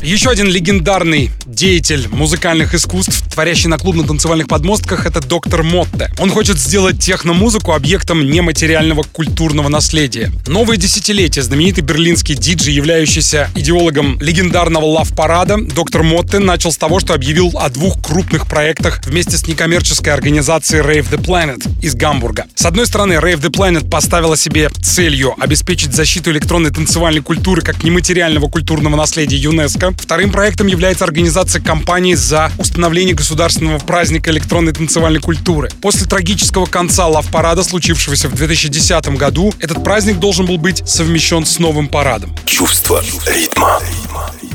Еще 0.00 0.30
один 0.30 0.46
легендарный 0.46 1.32
деятель 1.44 2.06
музыкальных 2.08 2.72
искусств, 2.72 3.27
творящий 3.38 3.68
на 3.68 3.78
клубно-танцевальных 3.78 4.48
подмостках, 4.48 5.06
это 5.06 5.20
доктор 5.20 5.62
Мотте. 5.62 6.10
Он 6.18 6.28
хочет 6.28 6.58
сделать 6.58 6.98
техномузыку 6.98 7.72
объектом 7.72 8.28
нематериального 8.28 9.04
культурного 9.04 9.68
наследия. 9.68 10.32
Новое 10.48 10.76
десятилетие 10.76 11.44
знаменитый 11.44 11.84
берлинский 11.84 12.34
диджей, 12.34 12.74
являющийся 12.74 13.48
идеологом 13.54 14.20
легендарного 14.20 14.86
лав-парада, 14.86 15.56
доктор 15.56 16.02
Мотте 16.02 16.40
начал 16.40 16.72
с 16.72 16.76
того, 16.76 16.98
что 16.98 17.14
объявил 17.14 17.52
о 17.54 17.68
двух 17.68 18.02
крупных 18.02 18.48
проектах 18.48 19.00
вместе 19.06 19.36
с 19.36 19.46
некоммерческой 19.46 20.12
организацией 20.12 20.82
Rave 20.82 21.08
the 21.08 21.24
Planet 21.24 21.64
из 21.80 21.94
Гамбурга. 21.94 22.46
С 22.56 22.66
одной 22.66 22.88
стороны, 22.88 23.12
Rave 23.12 23.40
the 23.40 23.52
Planet 23.52 23.88
поставила 23.88 24.36
себе 24.36 24.68
целью 24.82 25.36
обеспечить 25.38 25.94
защиту 25.94 26.32
электронной 26.32 26.70
танцевальной 26.70 27.22
культуры 27.22 27.62
как 27.62 27.84
нематериального 27.84 28.48
культурного 28.48 28.96
наследия 28.96 29.36
ЮНЕСКо. 29.36 29.92
Вторым 29.96 30.32
проектом 30.32 30.66
является 30.66 31.04
организация 31.04 31.62
компании 31.62 32.14
за 32.14 32.50
установление 32.58 33.14
государственного 33.28 33.78
праздника 33.78 34.30
электронной 34.30 34.72
танцевальной 34.72 35.20
культуры. 35.20 35.68
После 35.82 36.06
трагического 36.06 36.64
конца 36.64 37.06
лав-парада, 37.06 37.62
случившегося 37.62 38.28
в 38.30 38.34
2010 38.34 39.08
году, 39.18 39.52
этот 39.58 39.84
праздник 39.84 40.18
должен 40.18 40.46
был 40.46 40.56
быть 40.56 40.82
совмещен 40.88 41.44
с 41.44 41.58
новым 41.58 41.88
парадом. 41.88 42.34
Чувство 42.46 43.04
ритма. 43.26 43.80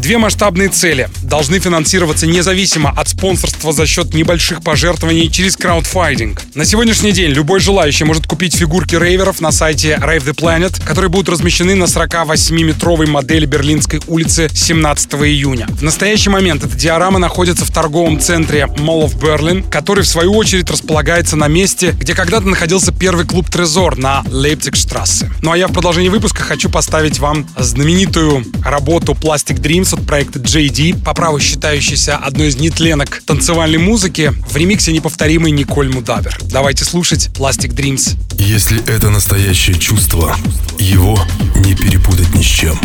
Две 0.04 0.18
масштабные 0.18 0.68
цели 0.68 1.08
должны 1.22 1.60
финансироваться 1.60 2.28
независимо 2.28 2.90
от 2.90 3.08
спонсорства 3.08 3.72
за 3.72 3.88
счет 3.88 4.14
небольших 4.14 4.62
пожертвований 4.62 5.32
через 5.32 5.56
краудфайдинг. 5.56 6.42
На 6.56 6.66
сегодняшний 6.66 7.14
день 7.14 7.32
любой 7.32 7.62
желающий 7.62 8.04
может 8.04 8.28
купить 8.28 8.54
фигурки 8.54 8.96
рейверов 8.96 9.40
на 9.40 9.54
сайте 9.54 9.98
Rave 10.02 10.26
the 10.26 10.36
Planet, 10.36 10.84
которые 10.86 11.10
будут 11.10 11.30
размещены 11.30 11.76
на 11.76 11.86
48-метровой 11.86 13.08
модели 13.08 13.46
Берлинской 13.46 14.02
улицы 14.08 14.50
17 14.54 15.14
июня. 15.14 15.68
В 15.70 15.84
настоящий 15.84 16.30
момент 16.30 16.66
эта 16.66 16.76
диорама 16.76 17.20
находится 17.20 17.64
в 17.64 17.72
торговом 17.72 18.20
центре 18.20 18.63
Mall 18.66 19.06
of 19.06 19.20
Berlin, 19.20 19.68
который 19.70 20.04
в 20.04 20.08
свою 20.08 20.34
очередь 20.34 20.70
располагается 20.70 21.36
на 21.36 21.48
месте, 21.48 21.92
где 21.92 22.14
когда-то 22.14 22.48
находился 22.48 22.92
первый 22.92 23.26
клуб 23.26 23.50
Трезор 23.50 23.98
на 23.98 24.24
Лейпцигштрассе. 24.30 25.32
Ну 25.42 25.52
а 25.52 25.58
я 25.58 25.68
в 25.68 25.74
продолжении 25.74 26.10
выпуска 26.10 26.44
хочу 26.44 26.70
поставить 26.70 27.20
вам 27.20 27.48
знаменитую 27.58 28.46
работу 28.64 29.14
Plastic 29.14 29.60
Dreams 29.60 29.94
от 29.94 30.06
проекта 30.06 30.40
JD, 30.40 31.04
по 31.04 31.14
праву 31.14 31.40
считающийся 31.40 32.18
одной 32.18 32.48
из 32.48 32.58
нетленок 32.58 33.22
танцевальной 33.26 33.78
музыки, 33.78 34.34
в 34.50 34.56
ремиксе 34.56 34.94
неповторимый 34.94 35.52
Николь 35.52 35.90
Мудавер. 35.90 36.38
Давайте 36.44 36.86
слушать 36.86 37.30
Plastic 37.34 37.74
Dreams. 37.74 38.18
Если 38.38 38.84
это 38.88 39.10
настоящее 39.10 39.78
чувство, 39.78 40.36
его 40.80 41.20
не 41.58 41.76
перепутать 41.76 42.34
ни 42.36 42.42
с 42.42 42.46
чем. 42.46 42.80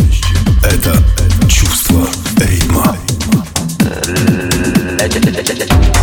Это 0.63 0.95
чувство 1.47 2.07
ритма. 2.37 2.97
Ритма, 5.07 5.98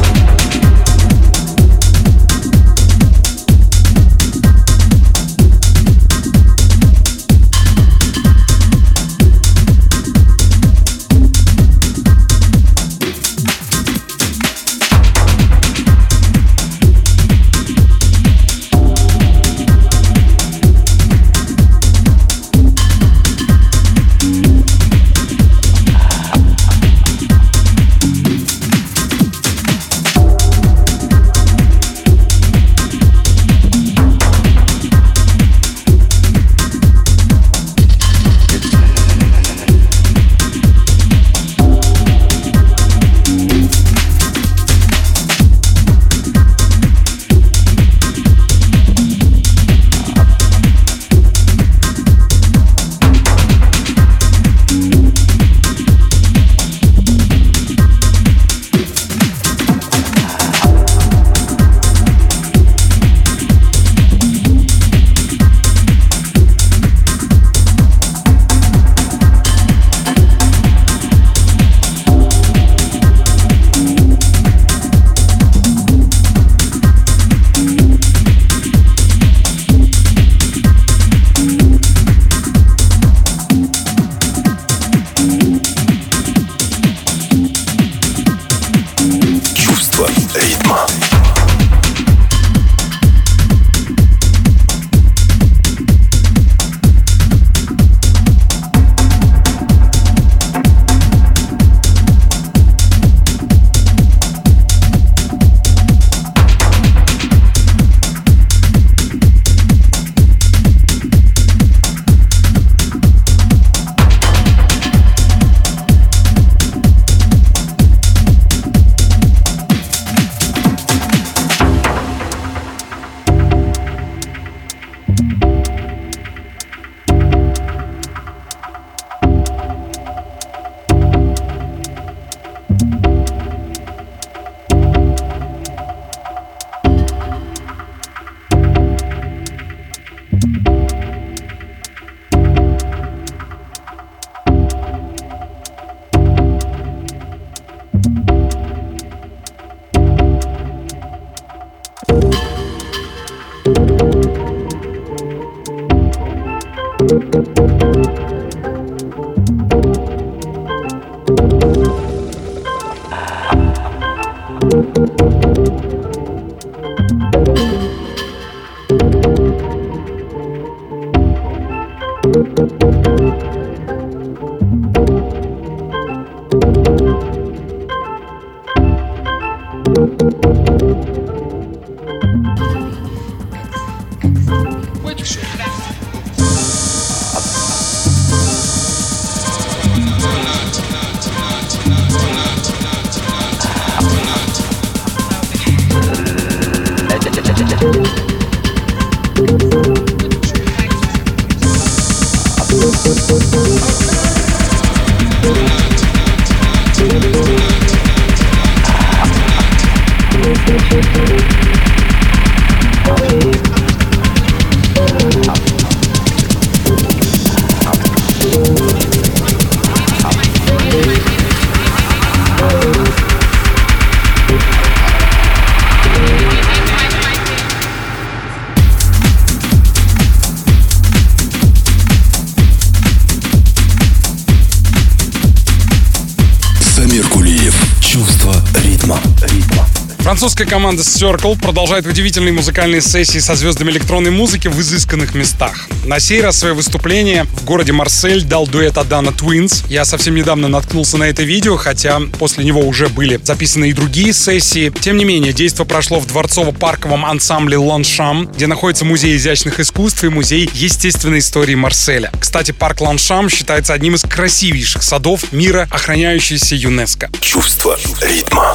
Французская 240.26 240.66
команда 240.66 241.04
Circle 241.04 241.56
продолжает 241.56 242.04
удивительные 242.04 242.52
музыкальные 242.52 243.00
сессии 243.00 243.38
со 243.38 243.54
звездами 243.54 243.92
электронной 243.92 244.32
музыки 244.32 244.66
в 244.66 244.80
изысканных 244.80 245.36
местах. 245.36 245.86
На 246.04 246.18
сей 246.18 246.40
раз 246.40 246.58
свое 246.58 246.74
выступление 246.74 247.44
в 247.44 247.64
городе 247.64 247.92
Марсель 247.92 248.42
дал 248.42 248.66
дуэт 248.66 248.98
Адана 248.98 249.28
Twins. 249.28 249.84
Я 249.88 250.04
совсем 250.04 250.34
недавно 250.34 250.66
наткнулся 250.66 251.16
на 251.16 251.28
это 251.28 251.44
видео, 251.44 251.76
хотя 251.76 252.20
после 252.40 252.64
него 252.64 252.80
уже 252.80 253.08
были 253.08 253.38
записаны 253.40 253.90
и 253.90 253.92
другие 253.92 254.32
сессии. 254.32 254.92
Тем 255.00 255.16
не 255.16 255.24
менее, 255.24 255.52
действо 255.52 255.84
прошло 255.84 256.18
в 256.18 256.26
дворцово-парковом 256.26 257.24
ансамбле 257.24 257.76
Ланшам, 257.76 258.46
где 258.46 258.66
находится 258.66 259.04
музей 259.04 259.36
изящных 259.36 259.78
искусств 259.78 260.24
и 260.24 260.28
музей 260.28 260.68
естественной 260.74 261.38
истории 261.38 261.76
Марселя. 261.76 262.32
Кстати, 262.40 262.72
парк 262.72 263.00
Ланшам 263.00 263.48
считается 263.48 263.94
одним 263.94 264.16
из 264.16 264.22
красивейших 264.22 265.04
садов 265.04 265.52
мира, 265.52 265.86
охраняющийся 265.88 266.74
ЮНЕСКО. 266.74 267.30
Чувство 267.40 267.96
ритма. 268.20 268.74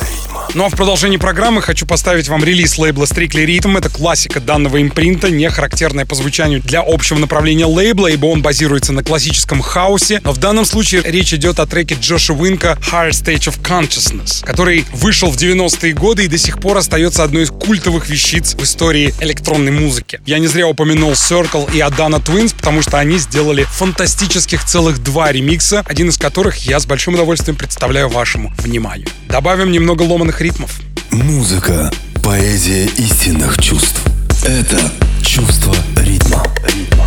Ну 0.53 0.65
а 0.65 0.69
в 0.69 0.75
продолжении 0.75 1.15
программы 1.15 1.61
хочу 1.61 1.85
поставить 1.85 2.27
вам 2.27 2.43
релиз 2.43 2.77
лейбла 2.77 3.05
Strictly 3.05 3.45
Rhythm. 3.45 3.77
Это 3.77 3.89
классика 3.89 4.41
данного 4.41 4.81
импринта, 4.81 5.29
не 5.29 5.49
характерная 5.49 6.05
по 6.05 6.13
звучанию 6.13 6.61
для 6.61 6.81
общего 6.85 7.17
направления 7.19 7.65
лейбла, 7.65 8.07
ибо 8.07 8.25
он 8.25 8.41
базируется 8.41 8.91
на 8.91 9.01
классическом 9.01 9.61
хаосе. 9.61 10.19
Но 10.25 10.33
в 10.33 10.39
данном 10.39 10.65
случае 10.65 11.03
речь 11.05 11.33
идет 11.33 11.61
о 11.61 11.65
треке 11.65 11.95
Джоша 11.95 12.33
Уинка 12.33 12.77
Higher 12.91 13.11
Stage 13.11 13.49
of 13.49 13.61
Consciousness, 13.61 14.43
который 14.43 14.83
вышел 14.91 15.31
в 15.31 15.37
90-е 15.37 15.93
годы 15.93 16.25
и 16.25 16.27
до 16.27 16.37
сих 16.37 16.59
пор 16.59 16.77
остается 16.77 17.23
одной 17.23 17.43
из 17.43 17.49
культовых 17.49 18.09
вещиц 18.09 18.55
в 18.55 18.63
истории 18.63 19.13
электронной 19.21 19.71
музыки. 19.71 20.19
Я 20.25 20.39
не 20.39 20.47
зря 20.47 20.67
упомянул 20.67 21.11
Circle 21.11 21.73
и 21.73 21.79
Adana 21.79 22.21
Twins, 22.21 22.53
потому 22.53 22.81
что 22.81 22.99
они 22.99 23.19
сделали 23.19 23.63
фантастических 23.63 24.65
целых 24.65 25.01
два 25.01 25.31
ремикса, 25.31 25.81
один 25.85 26.09
из 26.09 26.17
которых 26.17 26.57
я 26.57 26.81
с 26.81 26.85
большим 26.85 27.13
удовольствием 27.13 27.55
представляю 27.55 28.09
вашему 28.09 28.53
вниманию. 28.57 29.07
Добавим 29.29 29.71
немного 29.71 30.01
ломаных 30.01 30.40
ритмов. 30.41 30.79
Музыка, 31.11 31.91
поэзия 32.23 32.85
истинных 32.97 33.61
чувств. 33.61 34.01
Это 34.43 34.79
чувство 35.21 35.75
ритма. 35.97 36.43
ритма. 36.65 37.05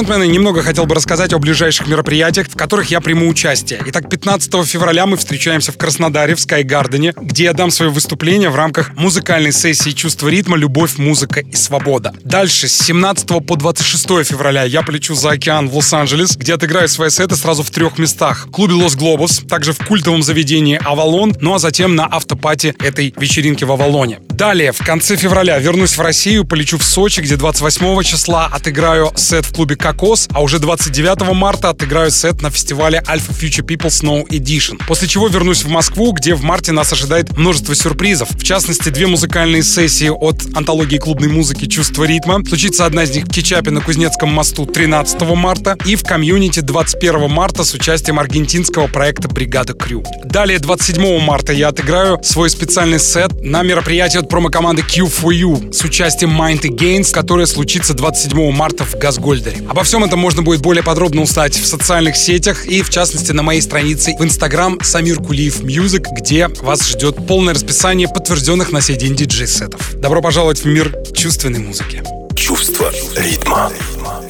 Джентльмены, 0.00 0.28
немного 0.28 0.62
хотел 0.62 0.86
бы 0.86 0.94
рассказать 0.94 1.34
о 1.34 1.38
ближайших 1.38 1.86
мероприятиях, 1.86 2.48
в 2.48 2.56
которых 2.56 2.90
я 2.90 3.00
приму 3.00 3.28
участие. 3.28 3.82
Итак, 3.86 4.08
15 4.08 4.66
февраля 4.66 5.04
мы 5.04 5.18
встречаемся 5.18 5.72
в 5.72 5.76
Краснодаре, 5.76 6.34
в 6.34 6.40
Скайгардене, 6.40 7.12
где 7.16 7.44
я 7.44 7.52
дам 7.52 7.70
свое 7.70 7.90
выступление 7.90 8.48
в 8.48 8.56
рамках 8.56 8.94
музыкальной 8.96 9.52
сессии 9.52 9.90
«Чувство 9.90 10.28
ритма. 10.28 10.56
Любовь, 10.56 10.96
музыка 10.96 11.40
и 11.40 11.54
свобода». 11.54 12.14
Дальше, 12.24 12.68
с 12.68 12.78
17 12.78 13.46
по 13.46 13.56
26 13.56 14.24
февраля 14.24 14.64
я 14.64 14.82
полечу 14.82 15.14
за 15.14 15.32
океан 15.32 15.68
в 15.68 15.76
Лос-Анджелес, 15.76 16.36
где 16.36 16.54
отыграю 16.54 16.88
свои 16.88 17.10
сеты 17.10 17.36
сразу 17.36 17.62
в 17.62 17.70
трех 17.70 17.98
местах. 17.98 18.46
В 18.46 18.50
клубе 18.50 18.74
Los 18.74 18.94
Globos, 18.94 19.42
также 19.48 19.72
в 19.72 19.78
культовом 19.84 20.22
заведении 20.22 20.80
Авалон, 20.82 21.34
ну 21.40 21.54
а 21.54 21.58
затем 21.58 21.94
на 21.94 22.06
afterparty 22.06 22.74
этой 22.78 23.12
вечеринки 23.18 23.64
в 23.64 23.72
Авалоне. 23.72 24.20
Далее, 24.40 24.72
в 24.72 24.78
конце 24.78 25.16
февраля 25.16 25.58
вернусь 25.58 25.98
в 25.98 26.00
Россию, 26.00 26.46
полечу 26.46 26.78
в 26.78 26.82
Сочи, 26.82 27.20
где 27.20 27.36
28 27.36 28.02
числа 28.04 28.48
отыграю 28.50 29.12
сет 29.14 29.44
в 29.44 29.52
клубе 29.52 29.76
«Кокос», 29.76 30.28
а 30.32 30.40
уже 30.40 30.58
29 30.58 31.34
марта 31.34 31.68
отыграю 31.68 32.10
сет 32.10 32.40
на 32.40 32.48
фестивале 32.48 33.02
Alfa 33.06 33.38
Future 33.38 33.62
People 33.62 33.88
Snow 33.88 34.26
Edition. 34.28 34.82
После 34.88 35.08
чего 35.08 35.28
вернусь 35.28 35.62
в 35.62 35.68
Москву, 35.68 36.12
где 36.12 36.34
в 36.34 36.42
марте 36.42 36.72
нас 36.72 36.90
ожидает 36.90 37.36
множество 37.36 37.74
сюрпризов. 37.74 38.30
В 38.30 38.42
частности, 38.42 38.88
две 38.88 39.06
музыкальные 39.08 39.62
сессии 39.62 40.08
от 40.08 40.40
антологии 40.56 40.96
клубной 40.96 41.28
музыки 41.28 41.66
«Чувство 41.66 42.04
ритма». 42.04 42.42
Случится 42.42 42.86
одна 42.86 43.02
из 43.02 43.14
них 43.14 43.26
в 43.26 43.28
Кичапе 43.28 43.70
на 43.70 43.82
Кузнецком 43.82 44.32
мосту 44.32 44.64
13 44.64 45.20
марта 45.36 45.76
и 45.84 45.96
в 45.96 46.02
комьюнити 46.02 46.60
21 46.60 47.28
марта 47.28 47.62
с 47.62 47.74
участием 47.74 48.18
аргентинского 48.18 48.86
проекта 48.86 49.28
«Бригада 49.28 49.74
Крю». 49.74 50.02
Далее, 50.24 50.58
27 50.58 51.20
марта 51.20 51.52
я 51.52 51.68
отыграю 51.68 52.18
свой 52.22 52.48
специальный 52.48 52.98
сет 52.98 53.32
на 53.42 53.62
мероприятии 53.62 54.16
от 54.16 54.29
промо-команды 54.30 54.82
Q4U 54.82 55.72
с 55.72 55.84
участием 55.84 56.30
Mind 56.40 56.60
и 56.62 56.68
Gains, 56.70 57.12
которое 57.12 57.46
случится 57.46 57.92
27 57.92 58.52
марта 58.52 58.84
в 58.84 58.94
Газгольдере. 58.94 59.66
Обо 59.68 59.82
всем 59.82 60.04
этом 60.04 60.18
можно 60.18 60.42
будет 60.42 60.60
более 60.60 60.82
подробно 60.82 61.22
узнать 61.22 61.54
в 61.54 61.66
социальных 61.66 62.16
сетях 62.16 62.66
и, 62.66 62.82
в 62.82 62.90
частности, 62.90 63.32
на 63.32 63.42
моей 63.42 63.60
странице 63.60 64.16
в 64.18 64.22
Instagram 64.22 64.78
Самир 64.82 65.16
Кулиев 65.16 65.60
Music, 65.60 66.06
где 66.12 66.48
вас 66.62 66.88
ждет 66.88 67.26
полное 67.26 67.54
расписание 67.54 68.08
подтвержденных 68.08 68.72
на 68.72 68.80
сей 68.80 68.96
день 68.96 69.14
диджей-сетов. 69.14 69.96
Добро 69.96 70.22
пожаловать 70.22 70.60
в 70.60 70.64
мир 70.64 70.94
чувственной 71.12 71.58
музыки. 71.58 72.02
Чувство 72.36 72.90
ритма. 73.16 73.70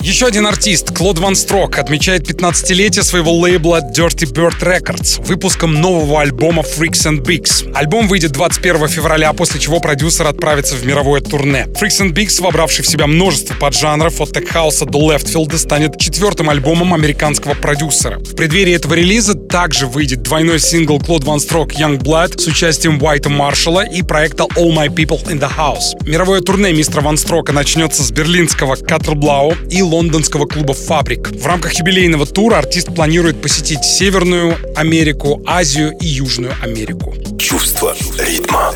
Еще 0.01 0.27
один 0.27 0.47
артист, 0.47 0.93
Клод 0.97 1.19
Ван 1.19 1.35
Строк, 1.35 1.79
отмечает 1.79 2.29
15-летие 2.29 3.03
своего 3.03 3.33
лейбла 3.33 3.81
Dirty 3.81 4.31
Bird 4.31 4.61
Records 4.61 5.25
выпуском 5.27 5.75
нового 5.75 6.23
альбома 6.23 6.63
Freaks 6.63 7.07
and 7.07 7.23
Bigs. 7.23 7.71
Альбом 7.75 8.09
выйдет 8.09 8.33
21 8.33 8.89
февраля, 8.89 9.33
после 9.33 9.61
чего 9.61 9.81
продюсер 9.81 10.27
отправится 10.27 10.75
в 10.75 10.87
мировое 10.87 11.21
турне. 11.21 11.67
Freaks 11.81 12.01
and 12.01 12.13
Bigs, 12.13 12.41
вобравший 12.41 12.85
в 12.85 12.89
себя 12.89 13.07
множество 13.07 13.55
поджанров 13.55 14.21
от 14.21 14.33
теххауса 14.33 14.87
до 14.87 15.13
лефтфилда, 15.13 15.59
станет 15.59 15.99
четвертым 15.99 16.49
альбомом 16.51 16.95
американского 16.95 17.55
продюсера. 17.55 18.19
В 18.19 18.35
преддверии 18.35 18.75
этого 18.75 18.95
релиза 18.95 19.35
также 19.35 19.87
выйдет 19.87 20.23
двойной 20.23 20.61
сингл 20.61 20.99
Клод 20.99 21.25
Ван 21.25 21.41
Строк 21.41 21.73
Young 21.73 21.99
Blood 21.99 22.41
с 22.41 22.47
участием 22.47 23.03
Уайта 23.03 23.29
Маршалла 23.29 23.85
и 23.85 24.03
проекта 24.03 24.45
All 24.57 24.75
My 24.75 24.89
People 24.89 25.23
in 25.27 25.39
the 25.39 25.51
House. 25.55 25.97
Мировое 26.09 26.41
турне 26.41 26.73
мистера 26.73 27.03
Ван 27.03 27.17
Строка 27.17 27.53
начнется 27.53 28.03
с 28.03 28.11
берлинского 28.11 28.77
Катерблау 28.77 29.55
и 29.71 29.80
лондонского 29.83 30.47
клуба 30.47 30.75
«Фабрик». 30.75 31.31
В 31.31 31.47
рамках 31.47 31.75
юбилейного 31.75 32.27
тура 32.27 32.57
артист 32.57 32.95
планирует 32.95 33.41
посетить 33.41 33.85
Северную 33.85 34.57
Америку, 34.77 35.43
Азию 35.47 35.93
и 36.01 36.07
Южную 36.07 36.55
Америку. 36.63 37.15
Чувство 37.39 37.95
ритма. 38.19 38.75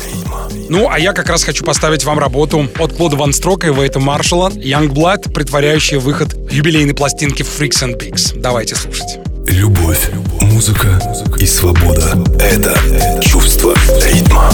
Ну, 0.69 0.89
а 0.89 0.99
я 0.99 1.13
как 1.13 1.29
раз 1.29 1.43
хочу 1.43 1.63
поставить 1.63 2.03
вам 2.03 2.19
работу 2.19 2.67
от 2.79 2.93
Клода 2.93 3.15
Ван 3.15 3.33
Строка 3.33 3.67
и 3.67 3.73
Вейта 3.73 3.99
Маршалла 3.99 4.49
«Young 4.49 4.89
Blood», 4.89 5.31
притворяющая 5.31 5.99
выход 5.99 6.35
юбилейной 6.51 6.93
пластинки 6.93 7.43
Freaks 7.43 7.83
and 7.83 7.99
Pigs. 7.99 8.39
Давайте 8.39 8.75
слушать. 8.75 9.19
Любовь, 9.47 10.09
музыка 10.41 10.99
и 11.39 11.45
свобода— 11.45 12.17
это 12.39 12.75
чувство 13.21 13.75
ритма. 14.01 14.49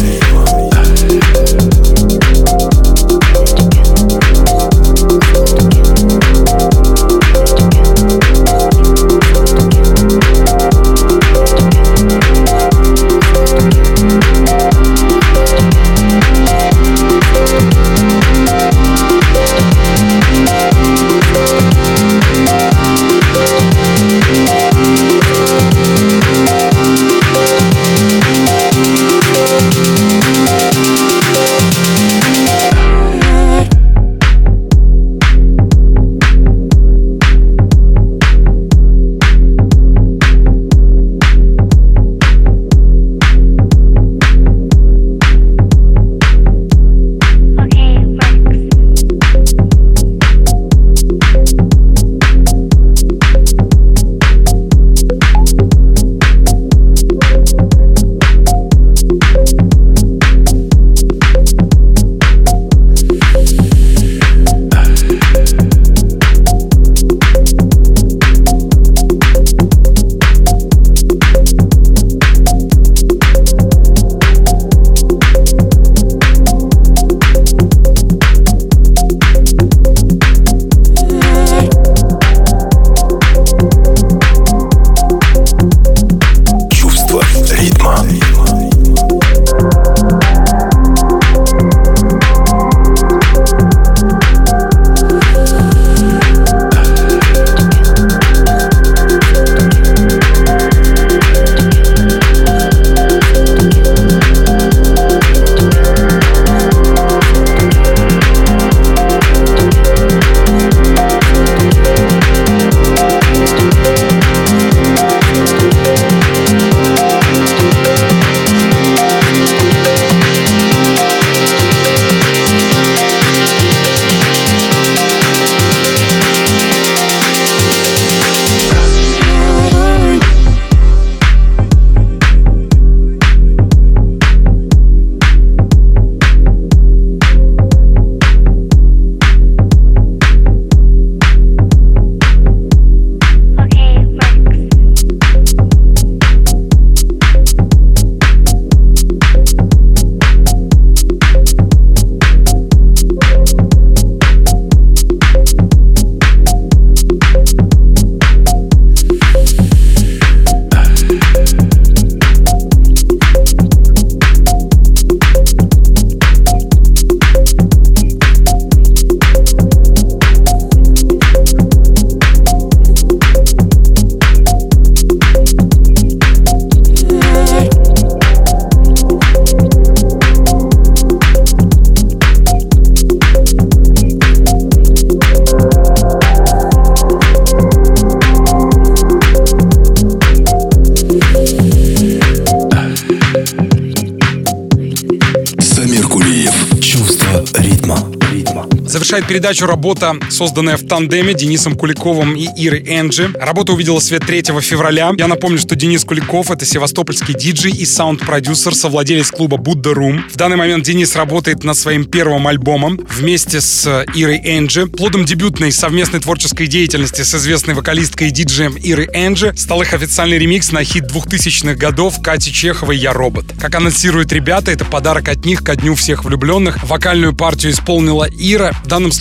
Передачу 199.31 199.65
работа, 199.65 200.17
созданная 200.29 200.75
в 200.75 200.85
тандеме 200.85 201.33
Денисом 201.33 201.77
Куликовым 201.77 202.35
и 202.35 202.49
Ирой 202.57 202.83
Энджи. 202.85 203.31
Работа 203.39 203.71
увидела 203.71 204.01
свет 204.01 204.25
3 204.25 204.41
февраля. 204.59 205.13
Я 205.17 205.27
напомню, 205.27 205.57
что 205.57 205.77
Денис 205.77 206.03
Куликов— 206.03 206.51
это 206.51 206.65
севастопольский 206.65 207.33
диджей 207.33 207.71
и 207.71 207.85
саунд-продюсер, 207.85 208.75
совладелец 208.75 209.31
клуба 209.31 209.55
Будда 209.55 209.91
Room. 209.91 210.23
В 210.29 210.35
данный 210.35 210.57
момент 210.57 210.83
Денис 210.83 211.15
работает 211.15 211.63
над 211.63 211.77
своим 211.77 212.03
первым 212.03 212.45
альбомом 212.45 212.99
вместе 213.09 213.61
с 213.61 214.05
Ирой 214.13 214.41
Энджи. 214.43 214.87
Плодом 214.87 215.23
дебютной 215.23 215.71
совместной 215.71 216.19
творческой 216.19 216.67
деятельности 216.67 217.21
с 217.21 217.33
известной 217.33 217.73
вокалисткой 217.73 218.27
и 218.27 218.31
диджеем 218.31 218.75
Ирой 218.83 219.07
Энджи 219.13 219.53
стал 219.55 219.81
их 219.81 219.93
официальный 219.93 220.39
ремикс 220.39 220.73
на 220.73 220.83
хит 220.83 221.05
2000-х 221.05 221.75
годов 221.75 222.21
Кати 222.21 222.51
Чеховой 222.51 222.97
«Я 222.97 223.13
робот». 223.13 223.45
Как 223.61 223.75
анонсируют 223.75 224.33
ребята, 224.33 224.71
это 224.71 224.83
подарок 224.83 225.29
от 225.29 225.45
них 225.45 225.63
ко 225.63 225.77
Дню 225.77 225.95
всех 225.95 226.25
влюбленных. 226.25 226.83
Вокальную 226.83 227.33
партию 227.33 227.71
исполнила 227.71 228.27
Ира, 228.29 228.73
в 228.83 228.87
данном 228.87 229.13
случае 229.13 229.20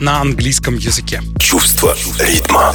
на 0.00 0.20
английском 0.20 0.76
языке. 0.76 1.20
Чувство 1.38 1.96
ритма. 2.20 2.74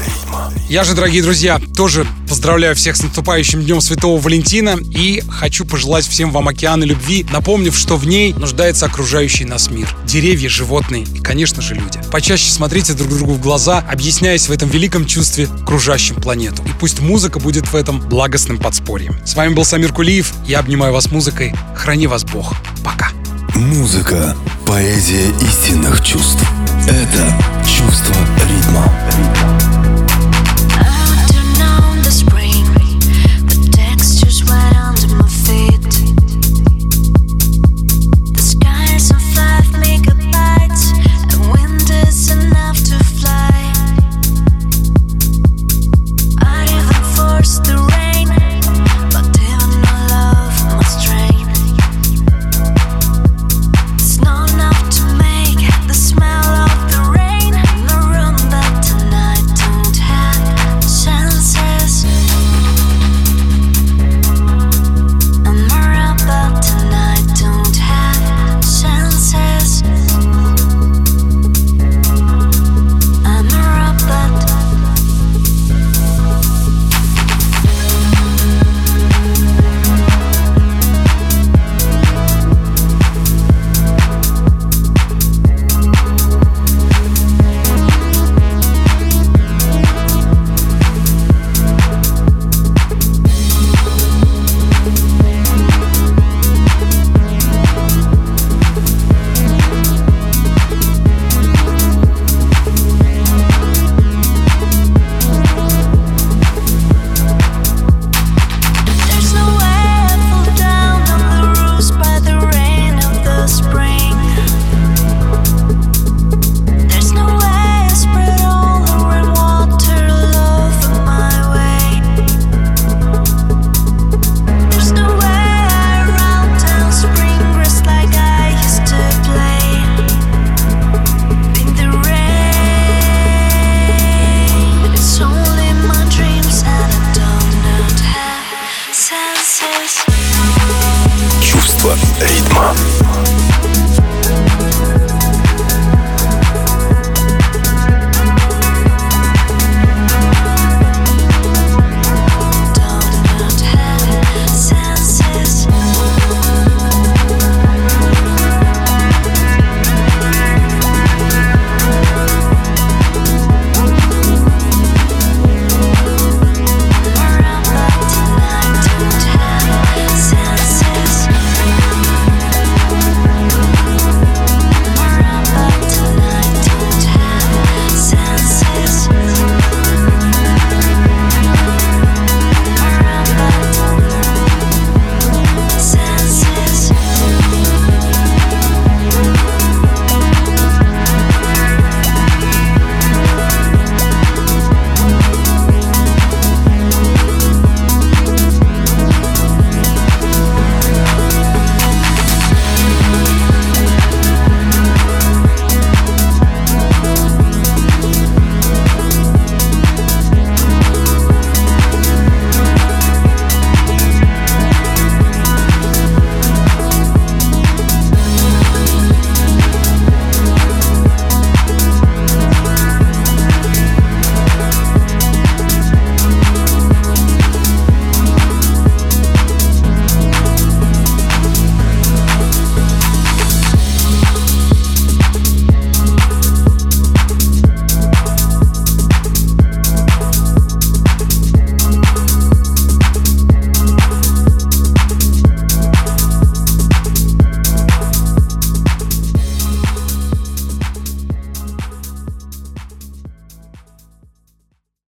Я 0.70 0.84
же, 0.84 0.96
дорогие 0.96 1.24
друзья, 1.24 1.62
тоже 1.76 2.06
поздравляю 2.28 2.76
всех 2.76 2.98
с 2.98 3.04
наступающим 3.04 3.64
Днем 3.64 3.80
Святого 3.80 4.20
Валентина 4.20 4.76
и 4.78 5.24
хочу 5.30 5.64
пожелать 5.64 6.06
всем 6.06 6.32
вам 6.32 6.50
океана 6.50 6.84
любви, 6.84 7.26
напомнив, 7.32 7.74
что 7.74 7.96
в 7.96 8.06
ней 8.06 8.34
нуждается 8.34 8.86
окружающий 8.86 9.46
нас 9.46 9.70
мир. 9.70 9.88
Деревья, 10.06 10.50
животные 10.50 11.04
и, 11.04 11.20
конечно 11.20 11.62
же, 11.62 11.74
люди. 11.74 12.02
Почаще 12.12 12.52
смотрите 12.52 12.94
друг 12.94 13.16
другу 13.16 13.34
в 13.34 13.42
глаза, 13.42 13.80
объясняясь 13.90 14.50
в 14.50 14.52
этом 14.52 14.68
великом 14.70 15.06
чувстве 15.06 15.48
окружающим 15.62 16.16
планету. 16.16 16.64
И 16.64 16.72
пусть 16.80 17.00
музыка 17.00 17.40
будет 17.40 17.68
в 17.68 17.76
этом 17.76 18.02
благостным 18.02 18.58
подспорьем. 18.58 19.18
С 19.26 19.36
вами 19.36 19.54
был 19.54 19.64
Самир 19.64 19.94
Кулиев. 19.94 20.34
Я 20.46 20.60
обнимаю 20.60 20.92
вас 20.92 21.12
музыкой. 21.12 21.54
Храни 21.76 22.08
вас 22.08 22.26
Бог. 22.26 22.54
Пока. 22.84 23.12
Музыка– 23.58 24.36
поэзия 24.68 25.32
истинных 25.42 26.04
чувств. 26.04 26.46
Это 26.88 27.34
чувство 27.66 28.16
ритма. 28.48 28.84
Ритма. 29.18 29.37